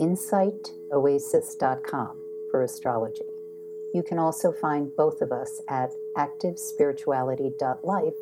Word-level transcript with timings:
insightoasis.com 0.00 2.16
for 2.50 2.62
astrology. 2.62 3.26
You 3.92 4.02
can 4.02 4.18
also 4.18 4.52
find 4.52 4.90
both 4.96 5.20
of 5.20 5.30
us 5.30 5.60
at 5.68 5.90
activespirituality.life, 6.16 8.14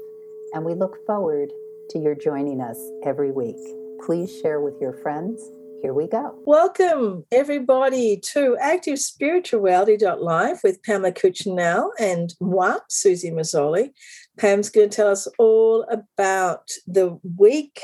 and 0.54 0.64
we 0.64 0.74
look 0.74 1.06
forward 1.06 1.52
to 1.90 1.98
your 1.98 2.14
joining 2.14 2.60
us 2.60 2.78
every 3.04 3.30
week. 3.30 3.56
Please 4.04 4.36
share 4.40 4.60
with 4.60 4.80
your 4.80 4.94
friends. 4.94 5.50
Here 5.80 5.94
we 5.94 6.08
go. 6.08 6.34
Welcome, 6.44 7.24
everybody, 7.30 8.16
to 8.32 8.56
activespirituality.life 8.60 10.64
with 10.64 10.82
Pamela 10.82 11.12
Cuccinell 11.12 11.92
and 12.00 12.34
moi, 12.40 12.78
Susie 12.88 13.30
Mazzoli. 13.30 13.92
Pam's 14.38 14.70
going 14.70 14.90
to 14.90 14.96
tell 14.96 15.08
us 15.08 15.28
all 15.38 15.86
about 15.88 16.68
the 16.88 17.20
week 17.36 17.80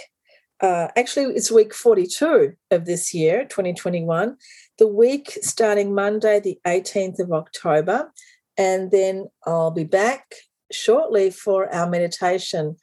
uh, 0.60 0.88
actually, 0.96 1.34
it's 1.34 1.50
week 1.50 1.74
42 1.74 2.54
of 2.70 2.84
this 2.84 3.12
year, 3.12 3.44
2021. 3.44 4.36
The 4.78 4.86
week 4.86 5.38
starting 5.42 5.94
Monday, 5.94 6.40
the 6.40 6.58
18th 6.66 7.18
of 7.18 7.32
October. 7.32 8.12
And 8.56 8.90
then 8.90 9.26
I'll 9.46 9.70
be 9.70 9.84
back 9.84 10.34
shortly 10.70 11.30
for 11.30 11.72
our 11.74 11.88
meditation. 11.88 12.76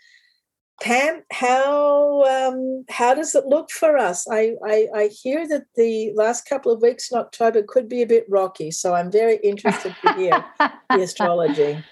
Pam, 0.81 1.22
how 1.31 2.23
um, 2.23 2.86
how 2.89 3.14
does 3.14 3.36
it 3.36 3.45
look 3.45 3.69
for 3.69 3.97
us? 3.97 4.27
I, 4.27 4.53
I, 4.66 4.88
I 4.95 5.08
hear 5.08 5.47
that 5.47 5.66
the 5.75 6.11
last 6.16 6.49
couple 6.49 6.72
of 6.72 6.81
weeks 6.81 7.11
in 7.11 7.19
October 7.19 7.61
could 7.61 7.88
be 7.88 8.02
a 8.02 8.08
bit 8.08 8.25
rocky, 8.27 8.72
so 8.72 8.95
I'm 8.95 9.11
very 9.11 9.38
interested 9.44 9.95
to 10.03 10.14
hear 10.14 10.44
the 10.58 10.72
astrology. 11.02 11.83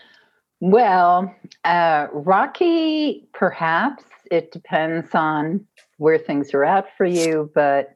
Well, 0.62 1.34
uh, 1.64 2.08
rocky, 2.12 3.30
perhaps. 3.34 4.04
It 4.30 4.52
depends 4.52 5.16
on 5.16 5.66
where 5.98 6.18
things 6.18 6.54
are 6.54 6.66
at 6.66 6.96
for 6.98 7.06
you, 7.06 7.50
but 7.56 7.96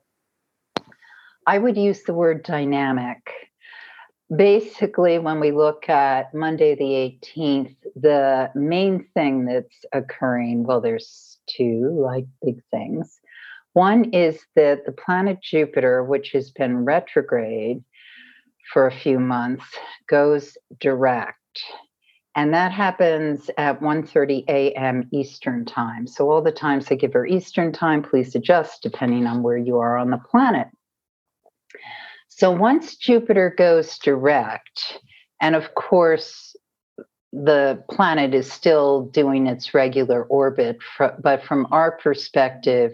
I 1.46 1.58
would 1.58 1.78
use 1.78 2.04
the 2.04 2.14
word 2.14 2.44
dynamic. 2.44 3.18
Basically, 4.34 5.20
when 5.20 5.42
we 5.42 5.52
look 5.52 5.90
at 5.90 6.34
Monday 6.34 6.76
the 6.76 7.20
18th, 7.38 7.76
the 7.98 8.50
main 8.56 9.06
thing 9.14 9.46
that's 9.46 9.86
occurring, 9.92 10.64
well, 10.64 10.80
there's 10.80 11.40
two 11.48 11.90
like 12.02 12.26
big 12.42 12.64
things. 12.72 13.20
One 13.74 14.06
is 14.14 14.40
that 14.56 14.86
the 14.86 14.94
planet 14.94 15.40
Jupiter, 15.44 16.04
which 16.04 16.32
has 16.32 16.52
been 16.52 16.86
retrograde 16.86 17.84
for 18.72 18.88
a 18.88 18.96
few 18.96 19.20
months, 19.20 19.66
goes 20.08 20.58
direct 20.80 21.38
and 22.36 22.54
that 22.54 22.72
happens 22.72 23.50
at 23.58 23.80
1.30 23.82 24.46
a.m 24.48 25.08
eastern 25.12 25.66
time. 25.66 26.08
So 26.08 26.30
all 26.30 26.42
the 26.42 26.52
times 26.52 26.88
i 26.92 26.96
give 26.96 27.16
are 27.16 27.26
eastern 27.26 27.72
time 27.72 28.02
please 28.02 28.36
adjust 28.36 28.82
depending 28.82 29.28
on 29.28 29.44
where 29.44 29.58
you 29.58 29.78
are 29.78 29.98
on 29.98 30.10
the 30.10 30.18
planet. 30.18 30.68
So 32.30 32.52
once 32.52 32.96
jupiter 32.96 33.54
goes 33.58 33.98
direct 34.00 35.00
and 35.42 35.56
of 35.56 35.76
course 35.76 36.56
the 37.34 37.84
planet 37.90 38.36
is 38.36 38.52
still 38.52 39.06
doing 39.06 39.48
its 39.48 39.74
regular 39.74 40.24
orbit 40.26 40.78
but 41.20 41.44
from 41.44 41.68
our 41.72 41.98
perspective 41.98 42.92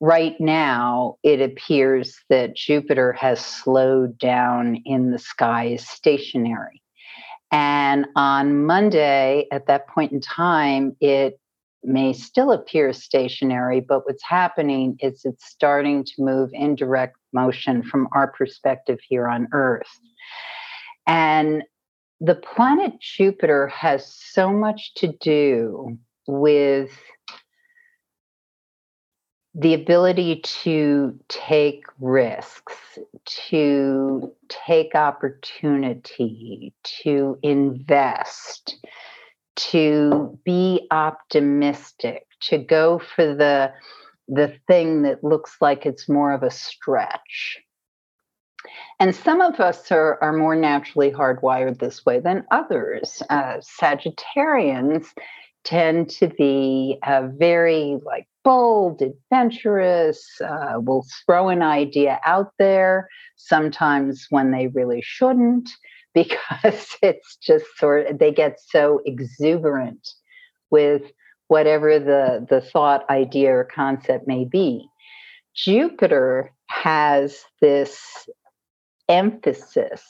right 0.00 0.34
now 0.40 1.16
it 1.22 1.40
appears 1.40 2.18
that 2.28 2.56
jupiter 2.56 3.12
has 3.12 3.38
slowed 3.44 4.18
down 4.18 4.76
in 4.84 5.12
the 5.12 5.18
sky 5.18 5.66
is 5.66 5.88
stationary 5.88 6.82
and 7.52 8.06
on 8.16 8.64
Monday, 8.64 9.46
at 9.50 9.66
that 9.66 9.88
point 9.88 10.12
in 10.12 10.20
time, 10.20 10.96
it 11.00 11.40
may 11.82 12.12
still 12.12 12.52
appear 12.52 12.92
stationary, 12.92 13.80
but 13.80 14.06
what's 14.06 14.22
happening 14.22 14.96
is 15.00 15.22
it's 15.24 15.46
starting 15.46 16.04
to 16.04 16.12
move 16.18 16.50
in 16.52 16.74
direct 16.74 17.16
motion 17.32 17.82
from 17.82 18.08
our 18.12 18.30
perspective 18.32 18.98
here 19.08 19.26
on 19.28 19.48
Earth. 19.52 19.90
And 21.06 21.64
the 22.20 22.34
planet 22.34 22.92
Jupiter 23.00 23.66
has 23.68 24.14
so 24.14 24.52
much 24.52 24.94
to 24.96 25.08
do 25.20 25.98
with 26.26 26.90
the 29.54 29.74
ability 29.74 30.40
to 30.42 31.18
take 31.28 31.84
risks, 31.98 32.98
to 33.26 34.32
take 34.48 34.94
opportunity, 34.94 36.72
to 37.02 37.38
invest, 37.42 38.76
to 39.56 40.38
be 40.44 40.86
optimistic, 40.90 42.26
to 42.40 42.58
go 42.58 42.98
for 42.98 43.34
the 43.34 43.72
the 44.32 44.54
thing 44.68 45.02
that 45.02 45.24
looks 45.24 45.56
like 45.60 45.84
it's 45.84 46.08
more 46.08 46.32
of 46.32 46.44
a 46.44 46.52
stretch. 46.52 47.58
And 49.00 49.12
some 49.12 49.40
of 49.40 49.58
us 49.58 49.90
are, 49.90 50.22
are 50.22 50.32
more 50.32 50.54
naturally 50.54 51.10
hardwired 51.10 51.80
this 51.80 52.06
way 52.06 52.20
than 52.20 52.46
others. 52.52 53.22
Uh, 53.28 53.56
Sagittarians 53.60 55.06
tend 55.64 56.10
to 56.10 56.28
be 56.28 56.98
uh, 57.02 57.28
very 57.34 57.98
like 58.04 58.28
bold, 58.44 59.02
adventurous, 59.02 60.24
uh, 60.40 60.80
will 60.80 61.04
throw 61.24 61.48
an 61.48 61.62
idea 61.62 62.20
out 62.24 62.52
there, 62.58 63.08
sometimes 63.36 64.26
when 64.30 64.50
they 64.50 64.68
really 64.68 65.02
shouldn't, 65.02 65.68
because 66.14 66.96
it's 67.02 67.36
just 67.36 67.66
sort 67.76 68.06
of, 68.06 68.18
they 68.18 68.32
get 68.32 68.58
so 68.60 69.00
exuberant 69.06 70.08
with 70.70 71.12
whatever 71.48 71.98
the, 71.98 72.46
the 72.48 72.60
thought, 72.60 73.08
idea, 73.10 73.52
or 73.52 73.64
concept 73.64 74.26
may 74.26 74.44
be. 74.44 74.86
Jupiter 75.54 76.52
has 76.68 77.44
this 77.60 78.28
emphasis 79.08 80.02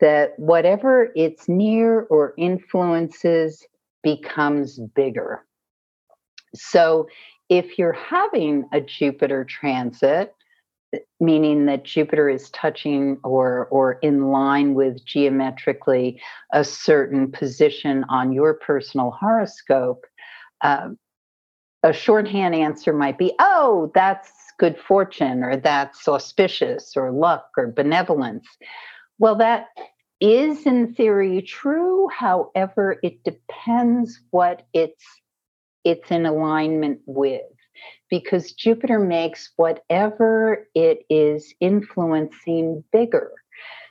that 0.00 0.38
whatever 0.38 1.10
it's 1.16 1.48
near 1.48 2.02
or 2.02 2.34
influences 2.36 3.66
becomes 4.02 4.78
bigger. 4.94 5.44
So 6.54 7.08
if 7.48 7.78
you're 7.78 7.92
having 7.92 8.64
a 8.72 8.80
Jupiter 8.80 9.44
transit, 9.44 10.34
meaning 11.20 11.66
that 11.66 11.84
Jupiter 11.84 12.28
is 12.28 12.50
touching 12.50 13.18
or 13.24 13.66
or 13.66 13.94
in 14.02 14.30
line 14.30 14.74
with 14.74 15.04
geometrically 15.04 16.20
a 16.52 16.64
certain 16.64 17.30
position 17.30 18.04
on 18.08 18.32
your 18.32 18.54
personal 18.54 19.10
horoscope, 19.10 20.04
uh, 20.62 20.90
a 21.82 21.92
shorthand 21.92 22.54
answer 22.54 22.92
might 22.92 23.18
be, 23.18 23.34
"Oh, 23.38 23.90
that's 23.94 24.32
good 24.58 24.78
fortune," 24.78 25.42
or 25.42 25.56
"That's 25.56 26.08
auspicious," 26.08 26.96
or 26.96 27.10
"luck," 27.10 27.50
or 27.56 27.68
benevolence. 27.68 28.46
Well, 29.18 29.36
that 29.36 29.68
is 30.20 30.66
in 30.66 30.94
theory 30.94 31.42
true. 31.42 32.08
However, 32.08 32.98
it 33.02 33.22
depends 33.24 34.20
what 34.30 34.66
it's 34.72 35.04
it's 35.86 36.10
in 36.10 36.26
alignment 36.26 37.00
with 37.06 37.42
because 38.10 38.52
Jupiter 38.52 38.98
makes 38.98 39.50
whatever 39.56 40.66
it 40.74 41.04
is 41.08 41.54
influencing 41.60 42.82
bigger. 42.92 43.30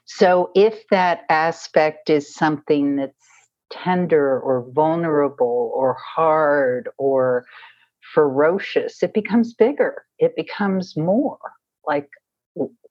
So 0.05 0.51
if 0.55 0.83
that 0.91 1.21
aspect 1.29 2.09
is 2.09 2.35
something 2.35 2.97
that's 2.97 3.15
tender 3.71 4.39
or 4.39 4.65
vulnerable 4.71 5.71
or 5.73 5.97
hard 6.15 6.89
or 6.97 7.45
ferocious, 8.13 9.01
it 9.01 9.13
becomes 9.13 9.53
bigger. 9.53 10.03
It 10.19 10.35
becomes 10.35 10.97
more 10.97 11.39
like 11.87 12.09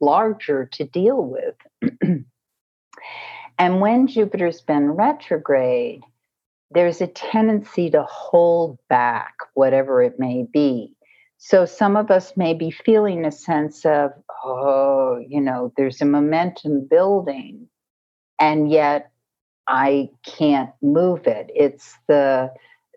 larger 0.00 0.66
to 0.72 0.84
deal 0.84 1.22
with. 1.24 1.94
and 3.58 3.80
when 3.80 4.06
Jupiter's 4.06 4.62
been 4.62 4.90
retrograde, 4.90 6.02
there's 6.74 7.00
a 7.00 7.06
tendency 7.06 7.90
to 7.90 8.02
hold 8.04 8.78
back 8.88 9.34
whatever 9.54 10.02
it 10.02 10.18
may 10.18 10.46
be. 10.52 10.94
So 11.38 11.66
some 11.66 11.96
of 11.96 12.10
us 12.10 12.36
may 12.36 12.54
be 12.54 12.70
feeling 12.70 13.24
a 13.24 13.32
sense 13.32 13.84
of, 13.84 14.12
oh, 14.44 15.22
you 15.26 15.40
know, 15.40 15.72
there's 15.76 16.00
a 16.00 16.06
momentum 16.06 16.86
building, 16.88 17.68
and 18.40 18.70
yet 18.70 19.10
I 19.68 20.10
can't 20.24 20.70
move 20.82 21.26
it. 21.26 21.50
It's 21.54 21.94
the 22.08 22.52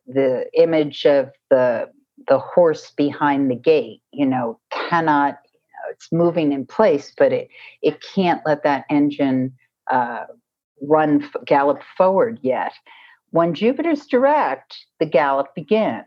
the 0.08 0.46
image 0.54 1.06
of 1.06 1.32
the 1.50 1.90
the 2.28 2.40
horse 2.40 2.92
behind 2.92 3.52
the 3.52 3.56
gate, 3.56 4.02
you 4.12 4.26
know, 4.26 4.60
cannot 4.72 5.38
you 5.54 5.60
know, 5.60 5.92
it's 5.92 6.12
moving 6.12 6.54
in 6.54 6.66
place, 6.66 7.14
but 7.18 7.32
it 7.34 7.50
it 7.82 8.04
can't 8.16 8.42
let 8.46 8.64
that 8.64 8.86
engine 8.90 9.54
uh, 9.92 10.26
run 10.82 11.30
gallop 11.46 11.82
forward 11.98 12.40
yet. 12.42 12.74
When 13.32 13.54
Jupiter's 13.54 14.06
direct, 14.06 14.78
the 15.00 15.06
gallop 15.06 15.48
begins. 15.56 16.06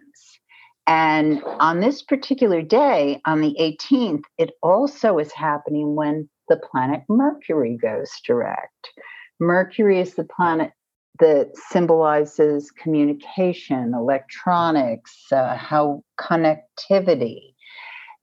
And 0.87 1.43
on 1.61 1.81
this 1.81 2.03
particular 2.03 2.63
day, 2.63 3.21
on 3.27 3.41
the 3.41 3.55
18th, 3.61 4.23
it 4.39 4.53
also 4.63 5.19
is 5.19 5.33
happening 5.33 5.95
when 5.95 6.29
the 6.49 6.57
planet 6.57 7.03
Mercury 7.09 7.79
goes 7.81 8.11
direct. 8.27 8.91
Mercury 9.39 10.01
is 10.01 10.15
the 10.15 10.25
planet 10.25 10.73
that 11.21 11.51
symbolizes 11.55 12.71
communication, 12.71 13.93
electronics, 13.95 15.27
uh, 15.31 15.57
how 15.57 16.03
connectivity. 16.19 17.55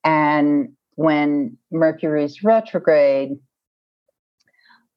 And 0.04 0.70
when 0.96 1.58
Mercury 1.72 2.24
is 2.24 2.44
retrograde, 2.44 3.38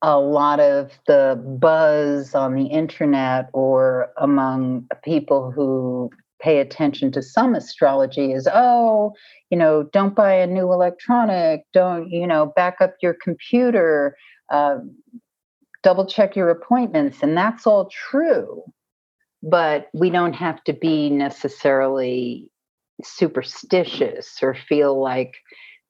a 0.02 0.18
lot 0.18 0.60
of 0.60 0.92
the 1.06 1.40
buzz 1.60 2.34
on 2.34 2.54
the 2.54 2.66
internet 2.66 3.50
or 3.52 4.10
among 4.16 4.86
people 5.04 5.50
who 5.50 6.10
pay 6.40 6.58
attention 6.58 7.12
to 7.12 7.22
some 7.22 7.54
astrology 7.54 8.32
is 8.32 8.48
oh 8.52 9.12
you 9.50 9.58
know 9.58 9.82
don't 9.92 10.14
buy 10.14 10.32
a 10.32 10.46
new 10.46 10.72
electronic 10.72 11.62
don't 11.74 12.08
you 12.08 12.26
know 12.26 12.52
back 12.56 12.76
up 12.80 12.94
your 13.02 13.14
computer 13.22 14.16
uh, 14.50 14.78
double 15.82 16.06
check 16.06 16.34
your 16.34 16.48
appointments 16.48 17.18
and 17.22 17.36
that's 17.36 17.66
all 17.66 17.90
true 17.90 18.62
but 19.42 19.88
we 19.92 20.10
don't 20.10 20.34
have 20.34 20.62
to 20.64 20.72
be 20.72 21.10
necessarily 21.10 22.50
superstitious 23.02 24.38
or 24.42 24.54
feel 24.54 25.00
like 25.00 25.34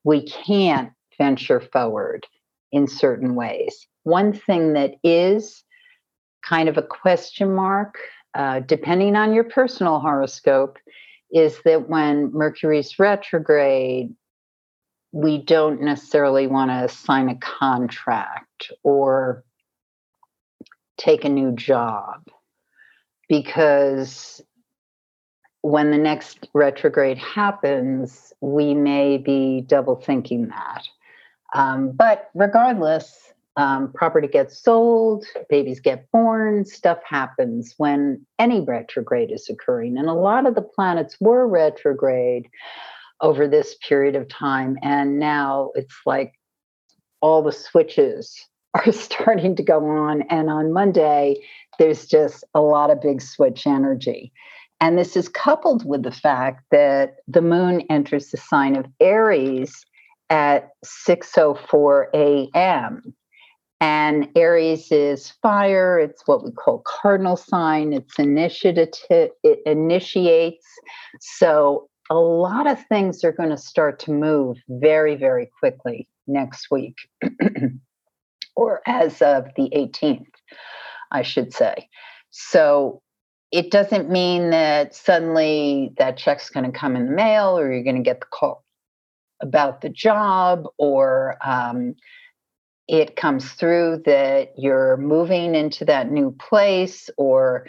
we 0.05 0.25
can't 0.25 0.91
venture 1.19 1.61
forward 1.61 2.27
in 2.73 2.87
certain 2.87 3.35
ways 3.35 3.87
one 4.05 4.32
thing 4.32 4.73
that 4.75 4.94
is 5.05 5.62
kind 6.43 6.69
of 6.69 6.76
a 6.76 6.82
question 6.82 7.55
mark 7.55 7.99
uh, 8.35 8.61
depending 8.61 9.17
on 9.17 9.35
your 9.35 9.44
personal 9.44 9.99
horoscope 9.99 10.79
is 11.32 11.61
that 11.64 11.88
when 11.88 12.32
mercury's 12.32 12.99
retrograde 12.99 14.14
we 15.12 15.38
don't 15.38 15.82
necessarily 15.82 16.47
want 16.47 16.70
to 16.70 16.94
sign 16.94 17.29
a 17.29 17.37
contract 17.37 18.70
or 18.82 19.44
take 20.97 21.25
a 21.25 21.29
new 21.29 21.52
job 21.52 22.23
because 23.29 24.43
when 25.62 25.91
the 25.91 25.99
next 25.99 26.49
retrograde 26.55 27.19
happens, 27.19 28.32
we 28.41 28.75
may 28.75 29.19
be 29.19 29.62
double 29.62 29.97
thinking 29.97 30.49
that. 30.49 30.85
Um, 31.55 31.93
but 31.93 32.31
regardless, 32.35 33.30
um, 33.56 33.93
property 33.93 34.29
gets 34.29 34.62
sold, 34.62 35.25
babies 35.49 35.81
get 35.81 36.11
born, 36.12 36.64
stuff 36.64 36.99
happens 37.05 37.75
when 37.76 38.25
any 38.38 38.61
retrograde 38.61 39.32
is 39.32 39.49
occurring. 39.49 39.99
And 39.99 40.08
a 40.08 40.14
lot 40.14 40.47
of 40.47 40.55
the 40.55 40.62
planets 40.62 41.17
were 41.20 41.47
retrograde 41.47 42.49
over 43.20 43.49
this 43.49 43.76
period 43.87 44.17
of 44.17 44.29
time. 44.29 44.79
And 44.82 45.19
now 45.19 45.70
it's 45.75 45.97
like 46.06 46.32
all 47.20 47.43
the 47.43 47.52
switches 47.52 48.35
are 48.75 48.93
starting 48.93 49.56
to 49.56 49.62
go 49.62 49.85
on. 49.85 50.23
And 50.31 50.49
on 50.49 50.73
Monday, 50.73 51.37
there's 51.79 52.06
just 52.06 52.44
a 52.55 52.61
lot 52.61 52.91
of 52.91 53.00
big 53.00 53.20
switch 53.20 53.67
energy. 53.67 54.32
And 54.81 54.97
this 54.97 55.17
is 55.17 55.29
coupled 55.29 55.85
with 55.85 56.02
the 56.02 56.12
fact 56.12 56.64
that 56.70 57.17
the 57.29 57.43
moon 57.43 57.82
enters 57.91 58.31
the 58.31 58.38
sign 58.38 58.76
of 58.76 58.87
Aries 59.00 59.85
at 60.31 60.70
6:04 60.85 62.06
a.m. 62.14 63.14
And 63.81 64.29
Aries 64.37 64.93
is 64.93 65.31
fire, 65.43 65.99
it's 65.99 66.27
what 66.27 66.44
we 66.44 66.53
call 66.53 66.82
cardinal 66.87 67.37
sign, 67.37 67.94
it's 67.94 68.19
initiative, 68.19 68.91
it 69.11 69.59
initiates. 69.65 70.67
So 71.21 71.88
a 72.11 72.17
lot 72.17 72.67
of 72.67 72.85
things 72.88 73.25
are 73.25 73.32
going 73.32 73.50
to 73.50 73.56
start 73.56 73.99
to 74.00 74.11
move 74.11 74.59
very, 74.69 75.17
very 75.17 75.50
quickly 75.61 76.09
next 76.27 76.71
week. 76.71 76.97
or 78.56 78.82
as 78.87 79.23
of 79.23 79.47
the 79.56 79.71
18th, 79.75 80.26
I 81.11 81.23
should 81.23 81.53
say. 81.53 81.88
So 82.31 83.00
it 83.50 83.71
doesn't 83.71 84.11
mean 84.11 84.50
that 84.50 84.94
suddenly 84.94 85.93
that 85.99 86.19
check's 86.19 86.50
going 86.50 86.71
to 86.71 86.79
come 86.79 86.94
in 86.94 87.06
the 87.06 87.12
mail 87.12 87.59
or 87.59 87.73
you're 87.73 87.83
going 87.83 87.97
to 87.97 88.03
get 88.03 88.21
the 88.21 88.26
call 88.26 88.65
about 89.41 89.81
the 89.81 89.88
job 89.88 90.65
or 90.76 91.37
um, 91.44 91.94
it 92.90 93.16
comes 93.16 93.52
through 93.52 94.02
that 94.04 94.52
you're 94.58 94.96
moving 94.96 95.54
into 95.54 95.84
that 95.84 96.10
new 96.10 96.32
place 96.32 97.08
or 97.16 97.66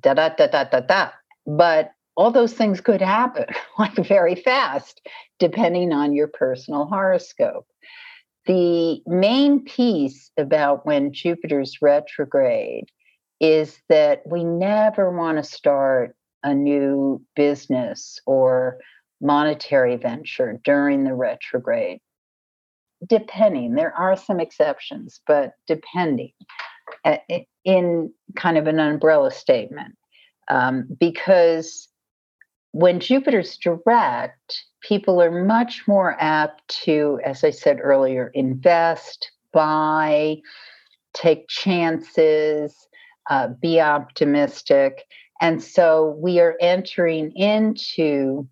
da 0.00 0.14
da 0.14 0.30
da 0.30 0.48
da 0.48 0.64
da 0.64 0.80
da. 0.80 1.10
But 1.46 1.92
all 2.16 2.30
those 2.30 2.52
things 2.52 2.80
could 2.80 3.00
happen 3.00 3.46
like 3.78 3.94
very 3.94 4.34
fast, 4.34 5.00
depending 5.38 5.92
on 5.92 6.14
your 6.14 6.28
personal 6.28 6.86
horoscope 6.86 7.66
the 8.46 9.02
main 9.06 9.64
piece 9.64 10.30
about 10.38 10.86
when 10.86 11.12
Jupiter's 11.12 11.82
retrograde 11.82 12.88
is 13.40 13.78
that 13.88 14.22
we 14.26 14.44
never 14.44 15.10
want 15.10 15.36
to 15.36 15.42
start 15.42 16.16
a 16.42 16.54
new 16.54 17.20
business 17.34 18.20
or 18.24 18.78
monetary 19.20 19.96
venture 19.96 20.60
during 20.64 21.04
the 21.04 21.14
retrograde. 21.14 22.00
Depending, 23.06 23.74
there 23.74 23.94
are 23.94 24.16
some 24.16 24.40
exceptions, 24.40 25.20
but 25.26 25.52
depending 25.66 26.32
in 27.64 28.12
kind 28.36 28.58
of 28.58 28.66
an 28.66 28.78
umbrella 28.78 29.30
statement. 29.30 29.96
Um, 30.48 30.86
because 30.98 31.88
when 32.72 33.00
Jupiter's 33.00 33.56
direct, 33.56 34.62
people 34.82 35.20
are 35.20 35.44
much 35.44 35.82
more 35.88 36.16
apt 36.20 36.68
to, 36.84 37.18
as 37.24 37.42
I 37.42 37.50
said 37.50 37.78
earlier, 37.82 38.30
invest, 38.34 39.30
buy, 39.52 40.36
take 41.14 41.48
chances, 41.48 42.74
uh, 43.30 43.48
be 43.60 43.80
optimistic. 43.80 45.04
And 45.40 45.62
so 45.62 46.16
we 46.18 46.38
are 46.38 46.56
entering 46.60 47.32
into 47.32 48.46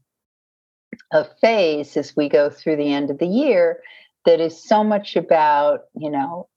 a 1.12 1.24
phase 1.40 1.96
as 1.96 2.16
we 2.16 2.28
go 2.28 2.50
through 2.50 2.76
the 2.76 2.92
end 2.92 3.10
of 3.10 3.18
the 3.18 3.26
year 3.26 3.80
that 4.24 4.40
is 4.40 4.62
so 4.62 4.82
much 4.82 5.16
about, 5.16 5.82
you 5.94 6.10
know, 6.10 6.48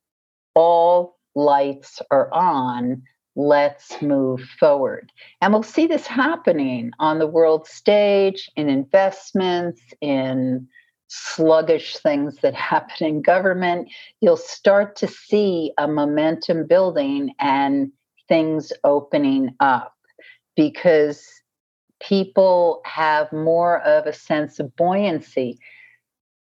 all 0.56 1.18
lights 1.36 2.02
are 2.12 2.34
on 2.34 3.04
let's 3.38 4.02
move 4.02 4.42
forward. 4.60 5.12
And 5.42 5.54
we'll 5.54 5.62
see 5.62 5.86
this 5.86 6.08
happening 6.08 6.92
on 7.00 7.20
the 7.20 7.28
world 7.28 7.68
stage, 7.68 8.50
in 8.56 8.68
investments, 8.68 9.80
in 10.02 10.68
sluggish 11.08 11.98
things 11.98 12.38
that 12.38 12.56
happen 12.56 13.08
in 13.08 13.22
government. 13.22 13.90
You'll 14.22 14.38
start 14.38 14.96
to 14.98 15.08
see 15.08 15.72
a 15.78 15.88
momentum 15.88 16.66
building 16.66 17.34
and 17.40 17.92
things 18.28 18.74
opening 18.84 19.56
up 19.60 19.94
because 20.56 21.24
people 22.02 22.82
have 22.86 23.32
more 23.32 23.82
of 23.82 24.08
a 24.08 24.14
sense 24.14 24.60
of 24.60 24.76
buoyancy 24.76 25.60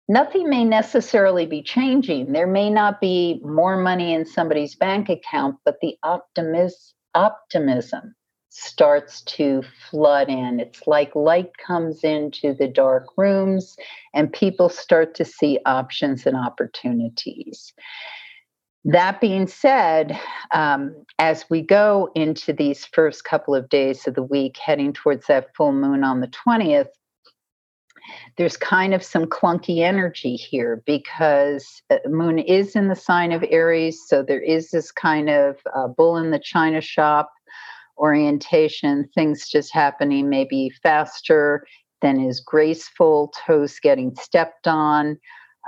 nothing 0.08 0.48
may 0.48 0.64
necessarily 0.64 1.46
be 1.46 1.62
changing. 1.62 2.32
There 2.32 2.46
may 2.46 2.70
not 2.70 3.00
be 3.00 3.40
more 3.44 3.76
money 3.76 4.14
in 4.14 4.26
somebody's 4.26 4.74
bank 4.74 5.08
account, 5.08 5.56
but 5.64 5.76
the 5.80 5.96
optimis- 6.04 6.92
optimism 7.14 8.14
starts 8.54 9.22
to 9.22 9.62
flood 9.90 10.28
in. 10.28 10.60
It's 10.60 10.86
like 10.86 11.14
light 11.14 11.56
comes 11.56 12.04
into 12.04 12.52
the 12.52 12.68
dark 12.68 13.06
rooms 13.16 13.76
and 14.12 14.30
people 14.30 14.68
start 14.68 15.14
to 15.14 15.24
see 15.24 15.58
options 15.64 16.26
and 16.26 16.36
opportunities. 16.36 17.72
That 18.84 19.20
being 19.20 19.46
said, 19.46 20.18
um, 20.52 20.94
as 21.18 21.46
we 21.48 21.62
go 21.62 22.10
into 22.14 22.52
these 22.52 22.84
first 22.84 23.24
couple 23.24 23.54
of 23.54 23.68
days 23.68 24.06
of 24.06 24.14
the 24.14 24.22
week, 24.22 24.58
heading 24.58 24.92
towards 24.92 25.28
that 25.28 25.54
full 25.56 25.72
moon 25.72 26.04
on 26.04 26.20
the 26.20 26.26
20th, 26.28 26.88
there's 28.36 28.56
kind 28.56 28.94
of 28.94 29.02
some 29.02 29.26
clunky 29.26 29.78
energy 29.78 30.36
here 30.36 30.82
because 30.86 31.82
uh, 31.90 31.98
moon 32.08 32.38
is 32.38 32.74
in 32.74 32.88
the 32.88 32.96
sign 32.96 33.32
of 33.32 33.44
aries 33.50 34.02
so 34.06 34.22
there 34.22 34.40
is 34.40 34.70
this 34.70 34.90
kind 34.90 35.30
of 35.30 35.56
uh, 35.74 35.88
bull 35.88 36.16
in 36.16 36.30
the 36.30 36.38
china 36.38 36.80
shop 36.80 37.30
orientation 37.98 39.08
things 39.14 39.48
just 39.48 39.72
happening 39.72 40.28
maybe 40.28 40.70
faster 40.82 41.64
than 42.00 42.20
is 42.20 42.40
graceful 42.40 43.32
toes 43.46 43.78
getting 43.80 44.12
stepped 44.16 44.66
on. 44.66 45.16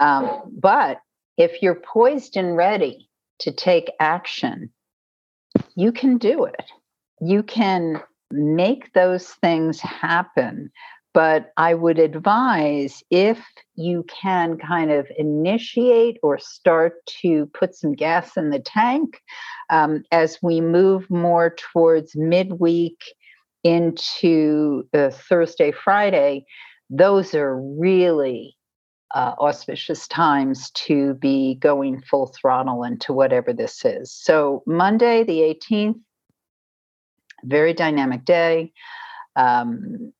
Um, 0.00 0.42
but 0.60 0.98
if 1.36 1.62
you're 1.62 1.80
poised 1.80 2.36
and 2.36 2.56
ready 2.56 3.08
to 3.38 3.52
take 3.52 3.90
action 4.00 4.70
you 5.76 5.92
can 5.92 6.18
do 6.18 6.44
it. 6.44 6.64
You 7.20 7.42
can 7.42 8.02
make 8.30 8.92
those 8.92 9.28
things 9.28 9.80
happen 9.80 10.70
but 11.14 11.52
I 11.56 11.75
would 11.75 12.00
advise 12.00 13.02
if 13.09 13.40
you 13.76 14.04
can 14.09 14.59
kind 14.59 14.90
of 14.90 15.06
initiate 15.16 16.18
or 16.23 16.38
start 16.38 16.94
to 17.23 17.47
put 17.54 17.76
some 17.76 17.94
gas 17.94 18.37
in 18.37 18.50
the 18.50 18.59
tank 18.59 19.23
um, 19.71 20.02
as 20.11 20.38
we 20.42 20.61
move 20.61 21.09
more 21.09 21.54
towards 21.56 22.16
midweek 22.16 23.00
into 23.62 24.87
uh, 24.92 25.11
Thursday, 25.11 25.71
Friday, 25.73 26.44
those 26.90 27.33
are 27.35 27.56
really 27.59 28.56
uh, 29.14 29.35
auspicious 29.38 30.09
times 30.09 30.73
to 30.73 31.14
be 31.14 31.54
going 31.54 32.02
full 32.02 32.35
throttle 32.38 32.83
into 32.83 33.12
whatever 33.12 33.52
this 33.52 33.85
is. 33.85 34.12
So, 34.12 34.64
Monday, 34.66 35.23
the 35.23 35.38
18th, 35.40 36.00
very 37.44 37.73
dynamic 37.73 38.25
day. 38.25 38.73
Um, 39.37 40.12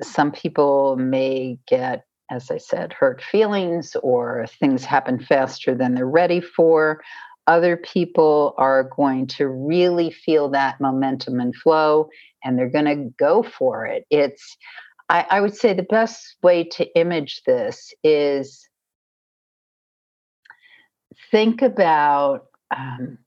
some 0.00 0.32
people 0.32 0.96
may 0.96 1.58
get, 1.66 2.04
as 2.30 2.50
I 2.50 2.58
said, 2.58 2.92
hurt 2.92 3.22
feelings 3.22 3.96
or 4.02 4.46
things 4.58 4.84
happen 4.84 5.18
faster 5.20 5.74
than 5.74 5.94
they're 5.94 6.06
ready 6.06 6.40
for. 6.40 7.02
Other 7.46 7.76
people 7.76 8.54
are 8.56 8.84
going 8.84 9.26
to 9.28 9.48
really 9.48 10.10
feel 10.10 10.48
that 10.50 10.80
momentum 10.80 11.40
and 11.40 11.54
flow 11.54 12.08
and 12.44 12.58
they're 12.58 12.70
going 12.70 12.84
to 12.84 13.12
go 13.18 13.42
for 13.42 13.86
it. 13.86 14.06
It's, 14.10 14.56
I, 15.08 15.26
I 15.30 15.40
would 15.40 15.56
say, 15.56 15.74
the 15.74 15.82
best 15.82 16.36
way 16.42 16.64
to 16.64 16.98
image 16.98 17.42
this 17.44 17.92
is 18.04 18.68
think 21.30 21.62
about 21.62 22.46
um, 22.74 23.18